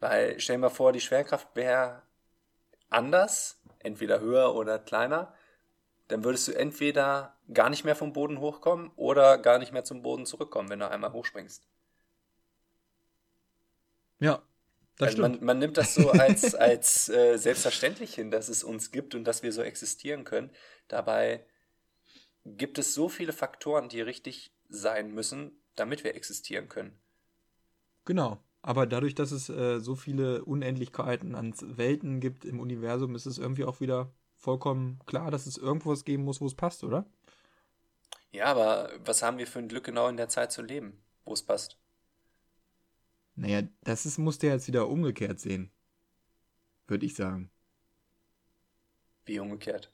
[0.00, 2.02] Weil stell dir mal vor, die Schwerkraft wäre
[2.90, 5.34] anders, entweder höher oder kleiner.
[6.08, 10.02] Dann würdest du entweder gar nicht mehr vom Boden hochkommen oder gar nicht mehr zum
[10.02, 11.66] Boden zurückkommen, wenn du einmal hochspringst.
[14.18, 14.42] Ja,
[14.98, 15.40] das also stimmt.
[15.40, 19.24] man, man nimmt das so als, als äh, selbstverständlich hin, dass es uns gibt und
[19.24, 20.50] dass wir so existieren können.
[20.88, 21.46] Dabei
[22.44, 27.01] gibt es so viele Faktoren, die richtig sein müssen, damit wir existieren können.
[28.04, 28.42] Genau.
[28.62, 33.38] Aber dadurch, dass es äh, so viele Unendlichkeiten an Welten gibt im Universum, ist es
[33.38, 37.06] irgendwie auch wieder vollkommen klar, dass es irgendwo was geben muss, wo es passt, oder?
[38.30, 41.32] Ja, aber was haben wir für ein Glück, genau in der Zeit zu leben, wo
[41.32, 41.76] es passt?
[43.34, 45.70] Naja, das ist, musst du jetzt wieder umgekehrt sehen.
[46.86, 47.50] Würde ich sagen.
[49.24, 49.90] Wie umgekehrt.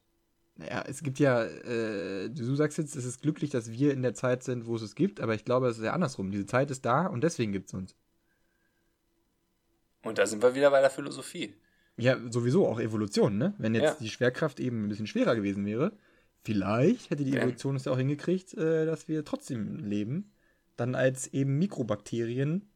[0.59, 4.12] Naja, es gibt ja, äh, du sagst jetzt, es ist glücklich, dass wir in der
[4.14, 6.32] Zeit sind, wo es es gibt, aber ich glaube, es ist ja andersrum.
[6.32, 7.94] Diese Zeit ist da und deswegen gibt es uns.
[10.02, 11.54] Und da sind wir wieder bei der Philosophie.
[11.96, 13.54] Ja, sowieso auch Evolution, ne?
[13.59, 13.96] Wenn jetzt Ja.
[14.00, 15.96] die Schwerkraft eben ein bisschen schwerer gewesen wäre,
[16.44, 17.38] vielleicht hätte die Ja.
[17.42, 20.32] Evolution es ja auch hingekriegt, äh, dass wir trotzdem leben.
[20.76, 22.68] Dann als eben Mikrobakterien,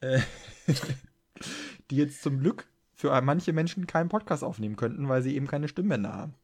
[0.00, 0.20] äh,
[1.90, 5.68] die jetzt zum Glück für manche Menschen keinen Podcast aufnehmen könnten, weil sie eben keine
[5.68, 6.34] Stimmbänder haben.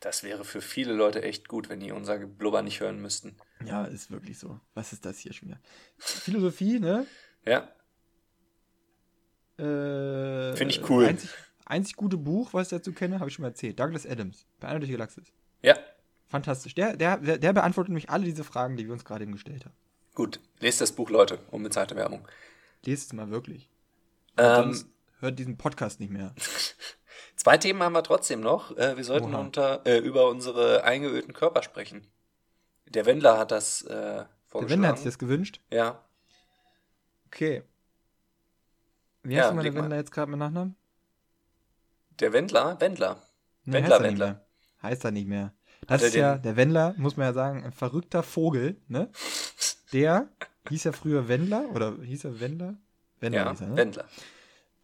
[0.00, 3.36] Das wäre für viele Leute echt gut, wenn die unser Blubber nicht hören müssten.
[3.64, 4.60] Ja, ist wirklich so.
[4.74, 5.60] Was ist das hier schon wieder?
[5.98, 7.06] Philosophie, ne?
[7.44, 7.68] Ja,
[9.58, 11.06] Äh, Finde ich cool.
[11.06, 11.30] Einzig,
[11.64, 13.80] einzig gute Buch, was ich dazu kenne, habe ich schon mal erzählt.
[13.80, 15.32] Douglas Adams, Beeindruckende durch die Galaxis.
[15.62, 15.76] ja.
[16.28, 16.74] Fantastisch.
[16.74, 19.64] Der, der, der der beantwortet nämlich alle diese Fragen, die wir uns gerade eben gestellt
[19.64, 19.76] haben.
[20.12, 22.26] Gut, lest das Buch, Leute, unbezahlte Werbung.
[22.84, 23.70] Lest es mal wirklich.
[24.36, 24.88] Ähm, Sonst
[25.20, 26.34] hört diesen Podcast nicht mehr.
[27.46, 28.76] zwei Themen haben wir trotzdem noch.
[28.76, 29.40] Äh, wir sollten Oha.
[29.40, 32.04] unter, äh, über unsere eingeölten Körper sprechen.
[32.88, 34.70] Der Wendler hat das äh, Der vorgeschlagen.
[34.82, 35.60] Wendler hat sich das gewünscht.
[35.70, 36.02] ja,
[37.26, 37.62] Okay.
[39.22, 39.82] Wie Ja, heißt mal der leg mal.
[39.82, 40.74] Wendler jetzt gerade mit Nachnamen?
[42.18, 43.22] der Wendler, Wendler.
[43.64, 44.26] Nee, Wendler, heißt er nicht Wendler.
[44.26, 44.46] mehr.
[44.82, 45.52] Heißt er nicht mehr.
[45.86, 49.10] Das ist ja, der Wendler, muss man ja sagen, ein verrückter Vogel, ne?
[49.92, 50.28] Der
[50.68, 52.74] hieß ja früher Wendler, oder hieß er Wendler?
[53.20, 53.76] Wendler Ja, hieß er, ne?
[53.76, 54.04] Wendler.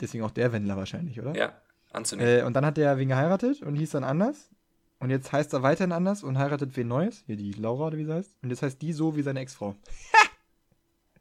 [0.00, 1.34] Deswegen auch der Wendler wahrscheinlich, oder?
[1.34, 1.60] Ja,
[1.94, 2.40] anzunehmen.
[2.40, 4.50] Äh, und dann hat er wen geheiratet und hieß dann anders.
[4.98, 7.22] Und jetzt heißt er weiterhin anders und heiratet wen Neues.
[7.26, 8.30] Hier die Laura, oder wie sie heißt.
[8.42, 9.74] Und jetzt heißt die so wie seine Ex-Frau.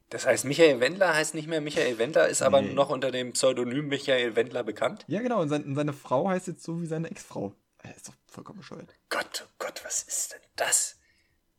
[0.10, 2.74] Das heißt, Michael Wendler heißt nicht mehr Michael Wendler, ist aber Nee.
[2.74, 5.06] noch unter dem Pseudonym Michael Wendler bekannt.
[5.08, 5.42] Ja, genau.
[5.42, 7.56] Und, sein, und seine Frau heißt jetzt so wie seine Ex-Frau.
[7.82, 8.94] Er ist doch vollkommen bescheuert.
[9.08, 11.00] Gott, oh Gott, was ist denn das?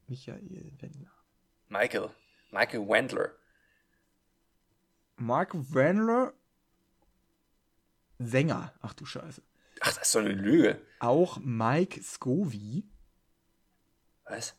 [0.07, 0.43] Michael
[0.81, 1.11] Wendler.
[1.71, 2.11] Michael.
[2.51, 3.31] Michael Wendler.
[5.17, 6.35] Mark Wendler.
[8.27, 8.73] Sänger.
[8.81, 9.43] Ach du Scheiße.
[9.81, 10.81] Ach, das ist doch eine Lüge.
[11.01, 12.85] Auch Mike Scovey.
[14.25, 14.55] Was?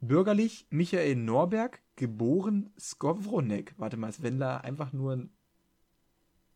[0.00, 3.74] Bürgerlich Michael Norberg, geboren Skowronek.
[3.78, 5.30] Warte mal, ist Wendler einfach nur ein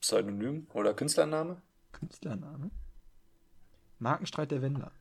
[0.00, 1.62] Pseudonym oder Künstlername?
[1.92, 2.70] Künstlername?
[3.98, 4.92] Markenstreit der Wendler.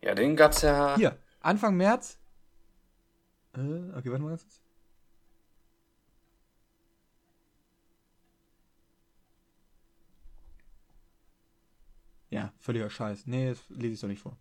[0.00, 0.96] Ja, den gab's ja.
[0.96, 2.18] Hier, Anfang März.
[3.54, 4.65] Äh, okay, warte mal ganz kurz.
[12.36, 13.26] Ja, völliger Scheiß.
[13.26, 14.36] Nee, das lese ich doch nicht vor.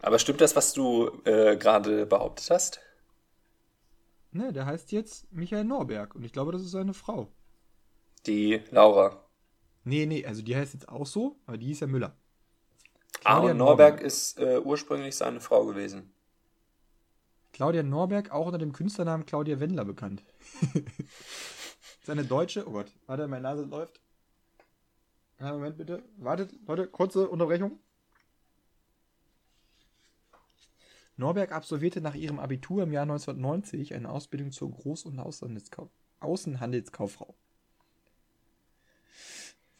[0.00, 2.80] Aber stimmt das, was du äh, gerade behauptet hast?
[4.32, 7.32] Ne, der heißt jetzt Michael Norberg und ich glaube, das ist seine Frau.
[8.26, 9.24] Die Laura.
[9.84, 12.14] Nee, nee, also die heißt jetzt auch so, aber die ist ja Müller.
[13.24, 16.12] Ah, Claudia und Norberg ist äh, ursprünglich seine Frau gewesen.
[17.54, 20.22] Claudia Norberg, auch unter dem Künstlernamen Claudia Wendler bekannt.
[22.04, 24.00] Seine deutsche, oh Gott, warte, meine Nase läuft.
[25.38, 27.78] Ja, Moment bitte, wartet, Leute, kurze Unterbrechung.
[31.16, 37.34] Norberg absolvierte nach ihrem Abitur im Jahr 1990 eine Ausbildung zur Groß- und Außenhandelskau Außenhandelskauffrau.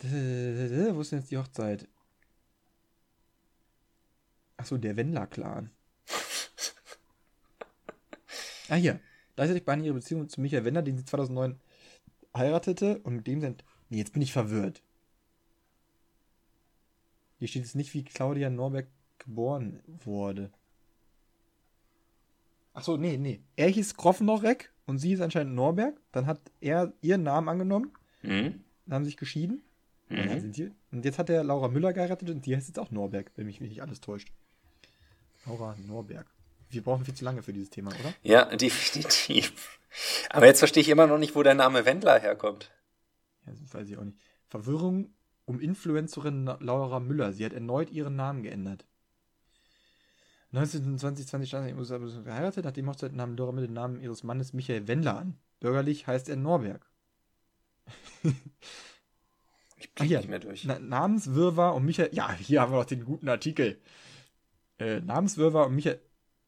[0.03, 1.89] Wo ist denn jetzt die Hochzeit?
[4.59, 5.71] Achso, der Wendler-Clan.
[8.69, 8.99] Ah, hier.
[9.37, 11.61] Gleichzeitig begann ihre Beziehung zu Michael Wender, den sie 2009
[12.37, 13.63] heiratete und mit dem sind.
[13.91, 14.83] Nee, jetzt bin ich verwirrt.
[17.39, 18.87] Hier steht jetzt nicht, wie Claudia Norberg
[19.19, 20.51] geboren wurde.
[22.73, 23.41] Achso, nee, nee.
[23.57, 25.99] Er hieß Groffenochrek und sie ist anscheinend Norberg.
[26.13, 28.65] Dann hat er ihren Namen angenommen, Mhm.
[28.87, 29.63] dann haben sie sich geschieden.
[30.09, 30.53] Mhm.
[30.53, 33.47] die, und jetzt hat er Laura Müller geheiratet und die heißt jetzt auch Norberg, wenn
[33.47, 34.29] mich nicht alles täuscht.
[35.47, 36.27] Laura Norberg.
[36.71, 38.15] Wir brauchen viel zu lange für dieses Thema, oder?
[38.23, 39.81] Ja, definitiv.
[40.31, 42.71] Aber jetzt verstehe ich immer noch nicht, wo der Name Wendler herkommt.
[43.47, 44.19] Ja, das weiß ich auch nicht.
[44.49, 45.13] Verwirrung
[45.47, 47.33] um Influencerin Laura Müller.
[47.33, 48.85] Sie hat erneut ihren Namen geändert.
[50.53, 52.65] 1920, 20 stand in USA geheiratet.
[52.65, 55.37] Nach dem Hochzeit nahm Laura Müller den Namen ihres Mannes Michael Wendler an.
[55.61, 56.87] Bürgerlich heißt er Norberg.
[59.79, 60.19] Ich Ah, blick hier.
[60.19, 60.65] nicht mehr durch.
[60.65, 62.09] Na, Namenswirrwarr um Michael.
[62.15, 63.79] Ja, hier haben wir noch den guten Artikel.
[64.79, 66.01] Äh, Namenswirrwarr um Michael.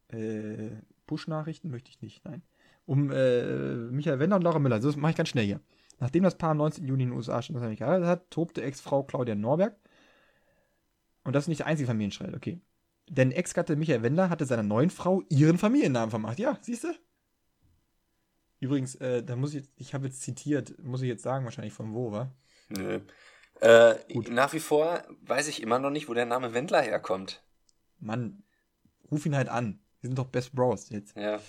[0.08, 0.70] Äh,
[1.06, 2.40] Push-Nachrichten möchte ich nicht, nein.
[2.86, 4.80] Um äh, Michael Wender und Laura Müller.
[4.80, 5.60] Das mache ich ganz schnell hier.
[6.00, 6.84] Nachdem das Paar am 19.
[6.86, 9.76] Juni in den USA schon geheiratet hat, tobte Ex-Frau Claudia Norberg.
[11.24, 12.60] Und das ist nicht der einzige Familienstreit, okay.
[13.08, 16.38] Denn Ex-Gatte Michael Wendler hatte seiner neuen Frau ihren Familiennamen vermacht.
[16.38, 16.88] Ja, siehst du?
[18.60, 21.72] Übrigens, äh, da muss ich, jetzt- ich habe jetzt zitiert, muss ich jetzt sagen, wahrscheinlich
[21.74, 22.30] von wo, wa?
[22.68, 23.00] Nö.
[23.60, 24.30] Äh, Gut.
[24.30, 27.42] nach wie vor weiß ich immer noch nicht, wo der Name Wendler herkommt.
[27.98, 28.42] Mann,
[29.10, 29.80] ruf ihn halt an.
[30.00, 31.16] Wir sind doch Best Bros jetzt.
[31.16, 31.40] Ja.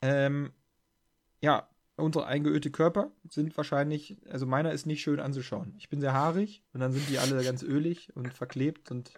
[0.00, 0.52] Ähm,
[1.40, 1.68] ja,
[1.98, 5.74] unsere eingeölte Körper sind wahrscheinlich, also meiner ist nicht schön anzuschauen.
[5.78, 9.12] Ich bin sehr haarig und dann sind die alle ganz ölig und verklebt und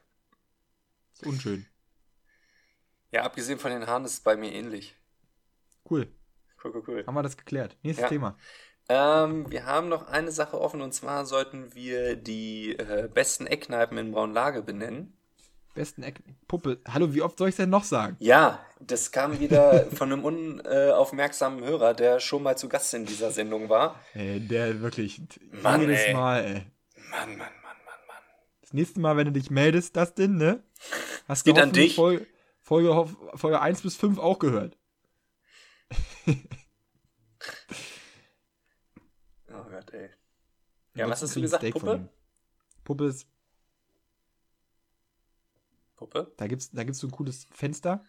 [1.15, 1.67] ist unschön.
[3.13, 4.97] Ja, abgesehen von den Haaren ist es bei mir ähnlich.
[5.85, 6.07] Cool,
[6.63, 7.05] Cool, cool, cool.
[7.07, 7.77] haben wir das geklärt.
[7.83, 8.09] Nächstes Ja.
[8.09, 8.37] Thema.
[8.89, 13.99] Ähm, wir haben noch eine Sache offen und zwar sollten wir die äh, besten Eckkneipen
[13.99, 15.17] in Braunlage benennen.
[15.75, 16.81] Besten Eck Puppe.
[16.89, 18.17] Hallo, wie oft soll ich denn noch sagen?
[18.19, 23.31] Ja, das kam wieder von einem unaufmerksamen Hörer, der schon mal zu Gast in dieser
[23.31, 24.01] Sendung war.
[24.15, 25.23] Ey, der wirklich
[25.63, 26.15] Mann, jedes ey.
[26.15, 26.55] Mal, ey.
[27.11, 28.17] Mann, Mann, Mann, Mann, Mann.
[28.63, 30.63] Das nächste Mal, wenn du dich meldest, das denn, ne?
[31.29, 31.95] Hast Geht du an dich.
[31.95, 32.27] Folge,
[32.61, 34.77] Folge, Folge 1 bis 5 auch gehört.
[39.53, 40.11] Oh Gott, ey.
[40.95, 42.09] Ja, was hast du gesagt, Puppe?
[42.85, 43.27] Puppe ist,
[46.01, 46.33] Puppe?
[46.39, 48.03] da gibt's, da gibt's so ein cooles Fenster.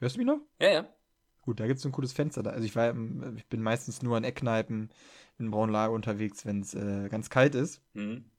[0.00, 0.40] Hörst du mich noch?
[0.60, 0.94] Ja, ja.
[1.42, 2.42] Gut, da gibt es ein cooles Fenster.
[2.42, 2.50] Da.
[2.50, 2.90] Also ich, war,
[3.36, 4.90] ich bin meistens nur an Eckkneipen
[5.38, 7.80] in Braunlage unterwegs, wenn es äh, ganz kalt ist.
[7.94, 8.30] Mhm.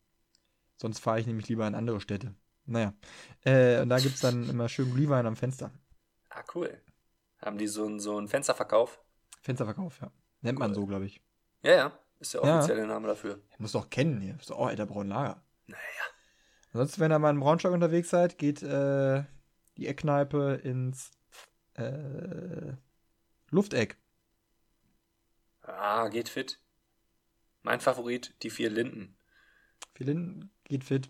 [0.78, 2.36] Sonst fahre ich nämlich lieber in andere Städte.
[2.66, 2.94] Naja.
[3.46, 5.72] Äh, und da gibt es dann immer schön Glühwein am Fenster.
[6.30, 6.80] Ah, cool.
[7.42, 9.02] Haben die so, einen- so einen Fensterverkauf?
[9.42, 10.12] Fensterverkauf, ja.
[10.42, 10.76] Nennt man Cool.
[10.76, 11.22] so, glaube ich.
[11.64, 12.00] Ja, ja.
[12.20, 12.58] Ist der Ja.
[12.60, 13.42] offizielle Name dafür.
[13.52, 14.36] Ich muss doch kennen hier.
[14.40, 15.42] Ist doch auch alter Braunlager.
[15.68, 15.80] Naja.
[16.72, 19.24] Ansonsten, wenn ihr mal in Braunschweig unterwegs seid, geht äh,
[19.78, 21.12] die Eckkneipe ins
[21.76, 22.74] äh,
[23.50, 23.98] Lufteck.
[25.64, 26.60] Ah, geht fit.
[27.64, 29.18] Mein Favorit, die vier Linden.
[29.96, 31.10] Vielen geht fit,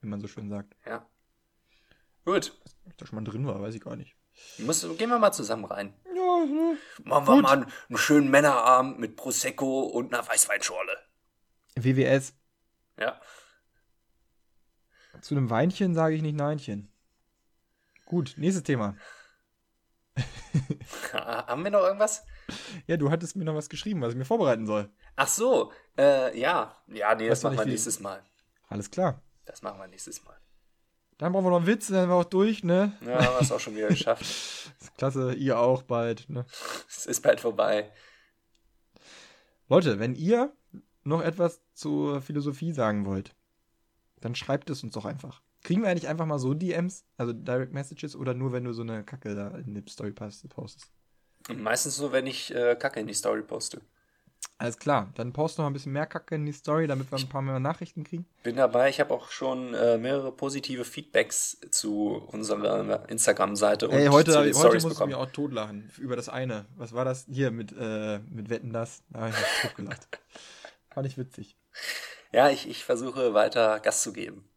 [0.00, 0.74] wie man so schön sagt.
[0.84, 1.08] Ja.
[2.24, 2.52] Gut.
[2.84, 4.16] Ob ich da schon mal drin war, weiß ich gar nicht.
[4.58, 5.94] Muss, gehen wir mal zusammen rein.
[6.04, 6.78] Ja, ne?
[7.04, 7.42] Machen wir Gut.
[7.42, 10.96] mal einen, einen schönen Männerabend mit Prosecco und einer Weißweinschorle.
[11.76, 12.34] WWS.
[12.98, 13.20] Ja.
[15.20, 16.90] Zu einem Weinchen sage ich nicht Neinchen.
[18.06, 18.96] Gut, nächstes Thema.
[21.12, 22.24] Haben wir noch irgendwas?
[22.86, 24.90] Ja, du hattest mir noch was geschrieben, was ich mir vorbereiten soll.
[25.16, 25.72] Ach so.
[25.96, 26.76] Äh, ja.
[26.88, 28.22] Ja, nee, das machen wir nächstes Mal.
[28.68, 29.22] Alles klar.
[29.44, 30.36] Das machen wir nächstes Mal.
[31.18, 32.96] Dann brauchen wir noch einen Witz, dann sind wir auch durch, ne?
[33.00, 34.24] Ja, haben wir es auch schon wieder geschafft.
[34.96, 36.46] Klasse, ihr auch bald, ne?
[36.88, 37.92] Es ist bald vorbei.
[39.68, 40.52] Leute, wenn ihr
[41.02, 43.34] noch etwas zur Philosophie sagen wollt,
[44.20, 45.42] dann schreibt es uns doch einfach.
[45.62, 48.82] Kriegen wir eigentlich einfach mal so DMs, also Direct Messages, oder nur wenn du so
[48.82, 50.90] eine Kacke da in die Story post- postest?
[51.54, 53.80] Meistens nur, wenn ich äh, Kacke in die Story poste.
[54.60, 57.28] Alles klar, dann post noch ein bisschen mehr Kacke in die Story, damit wir ein
[57.28, 58.26] paar mehr Nachrichten kriegen.
[58.42, 58.88] Bin dabei.
[58.88, 64.38] Ich habe auch schon äh, mehrere positive Feedbacks zu unserer Instagram-Seite und Ey, heute, zu
[64.38, 65.12] heute den muss Stories ich bekommen.
[65.12, 66.66] mir auch totlachen über das eine.
[66.76, 69.02] Was war das hier mit, äh, mit Wetten das?
[69.10, 70.08] Da habe ich mich totgelacht.
[70.90, 71.56] Fand ich witzig.
[72.32, 74.48] Ja, ich, ich versuche weiter Gas zu geben.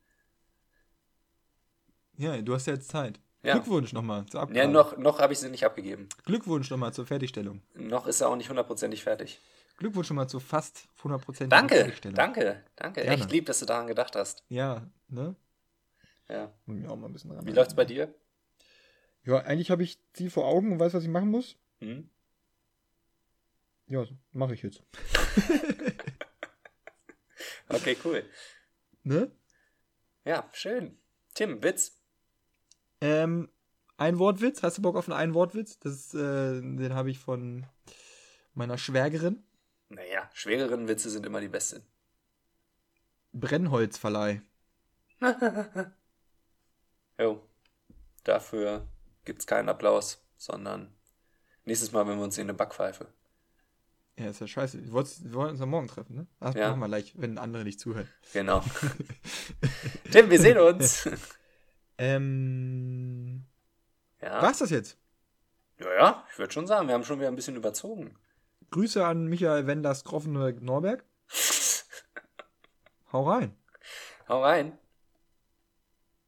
[2.17, 3.19] Ja, du hast ja jetzt Zeit.
[3.43, 3.53] Ja.
[3.53, 4.59] Glückwunsch nochmal zur Abgabe.
[4.59, 6.07] Ja, noch, noch habe ich sie nicht abgegeben.
[6.25, 7.61] Glückwunsch nochmal zur Fertigstellung.
[7.73, 9.39] Noch ist er auch nicht hundertprozentig fertig.
[9.77, 12.15] Glückwunsch schon mal zur fast 100% Danke, Fertigstellung.
[12.15, 13.01] danke, danke.
[13.01, 13.15] Gerne.
[13.15, 14.43] Echt lieb, dass du daran gedacht hast.
[14.49, 15.35] Ja, ne?
[16.29, 16.51] Ja.
[16.65, 18.13] Muss mich auch mal ein bisschen dran Wie läuft's bei dir?
[19.23, 21.55] Ja, eigentlich habe ich Ziel vor Augen und weiß, was ich machen muss.
[21.79, 22.09] Hm?
[23.87, 24.83] Ja, mache ich jetzt.
[27.73, 28.23] Okay, cool.
[29.03, 29.31] Ne?
[30.25, 30.97] Ja, schön.
[31.33, 31.99] Tim, Witz.
[32.99, 33.49] Ähm,
[33.97, 34.61] ein Wortwitz.
[34.63, 35.79] Hast du Bock auf einen Ein-Wortwitz?
[35.79, 37.65] Das äh, den habe ich von
[38.53, 39.43] meiner Schwägerin.
[39.89, 41.85] Naja, schwereren Witze sind immer die besten.
[43.33, 44.41] Brennholzverleih.
[47.19, 47.47] Jo.
[48.23, 48.87] Dafür
[49.25, 50.91] gibt's keinen Applaus, sondern
[51.65, 53.13] nächstes Mal, wenn wir uns sehen, eine Backpfeife.
[54.21, 54.85] Ja, ist ja scheiße.
[54.85, 56.27] Wir, wollen uns am Morgen treffen, ne?
[56.39, 56.69] Das Ja.
[56.69, 58.07] machen wir gleich, wenn andere nicht zuhören.
[58.33, 58.63] Genau.
[60.11, 61.09] Tim, wir sehen uns.
[61.97, 63.45] Ähm.
[64.23, 64.41] Ja.
[64.41, 64.97] War's das jetzt?
[65.79, 68.15] Ja, ja, ich würde schon sagen, wir haben schon wieder ein bisschen überzogen.
[68.71, 71.03] Grüße an Michael Wenders Groffenberg Norberg.
[73.13, 73.55] Hau rein.
[74.27, 74.79] Hau rein.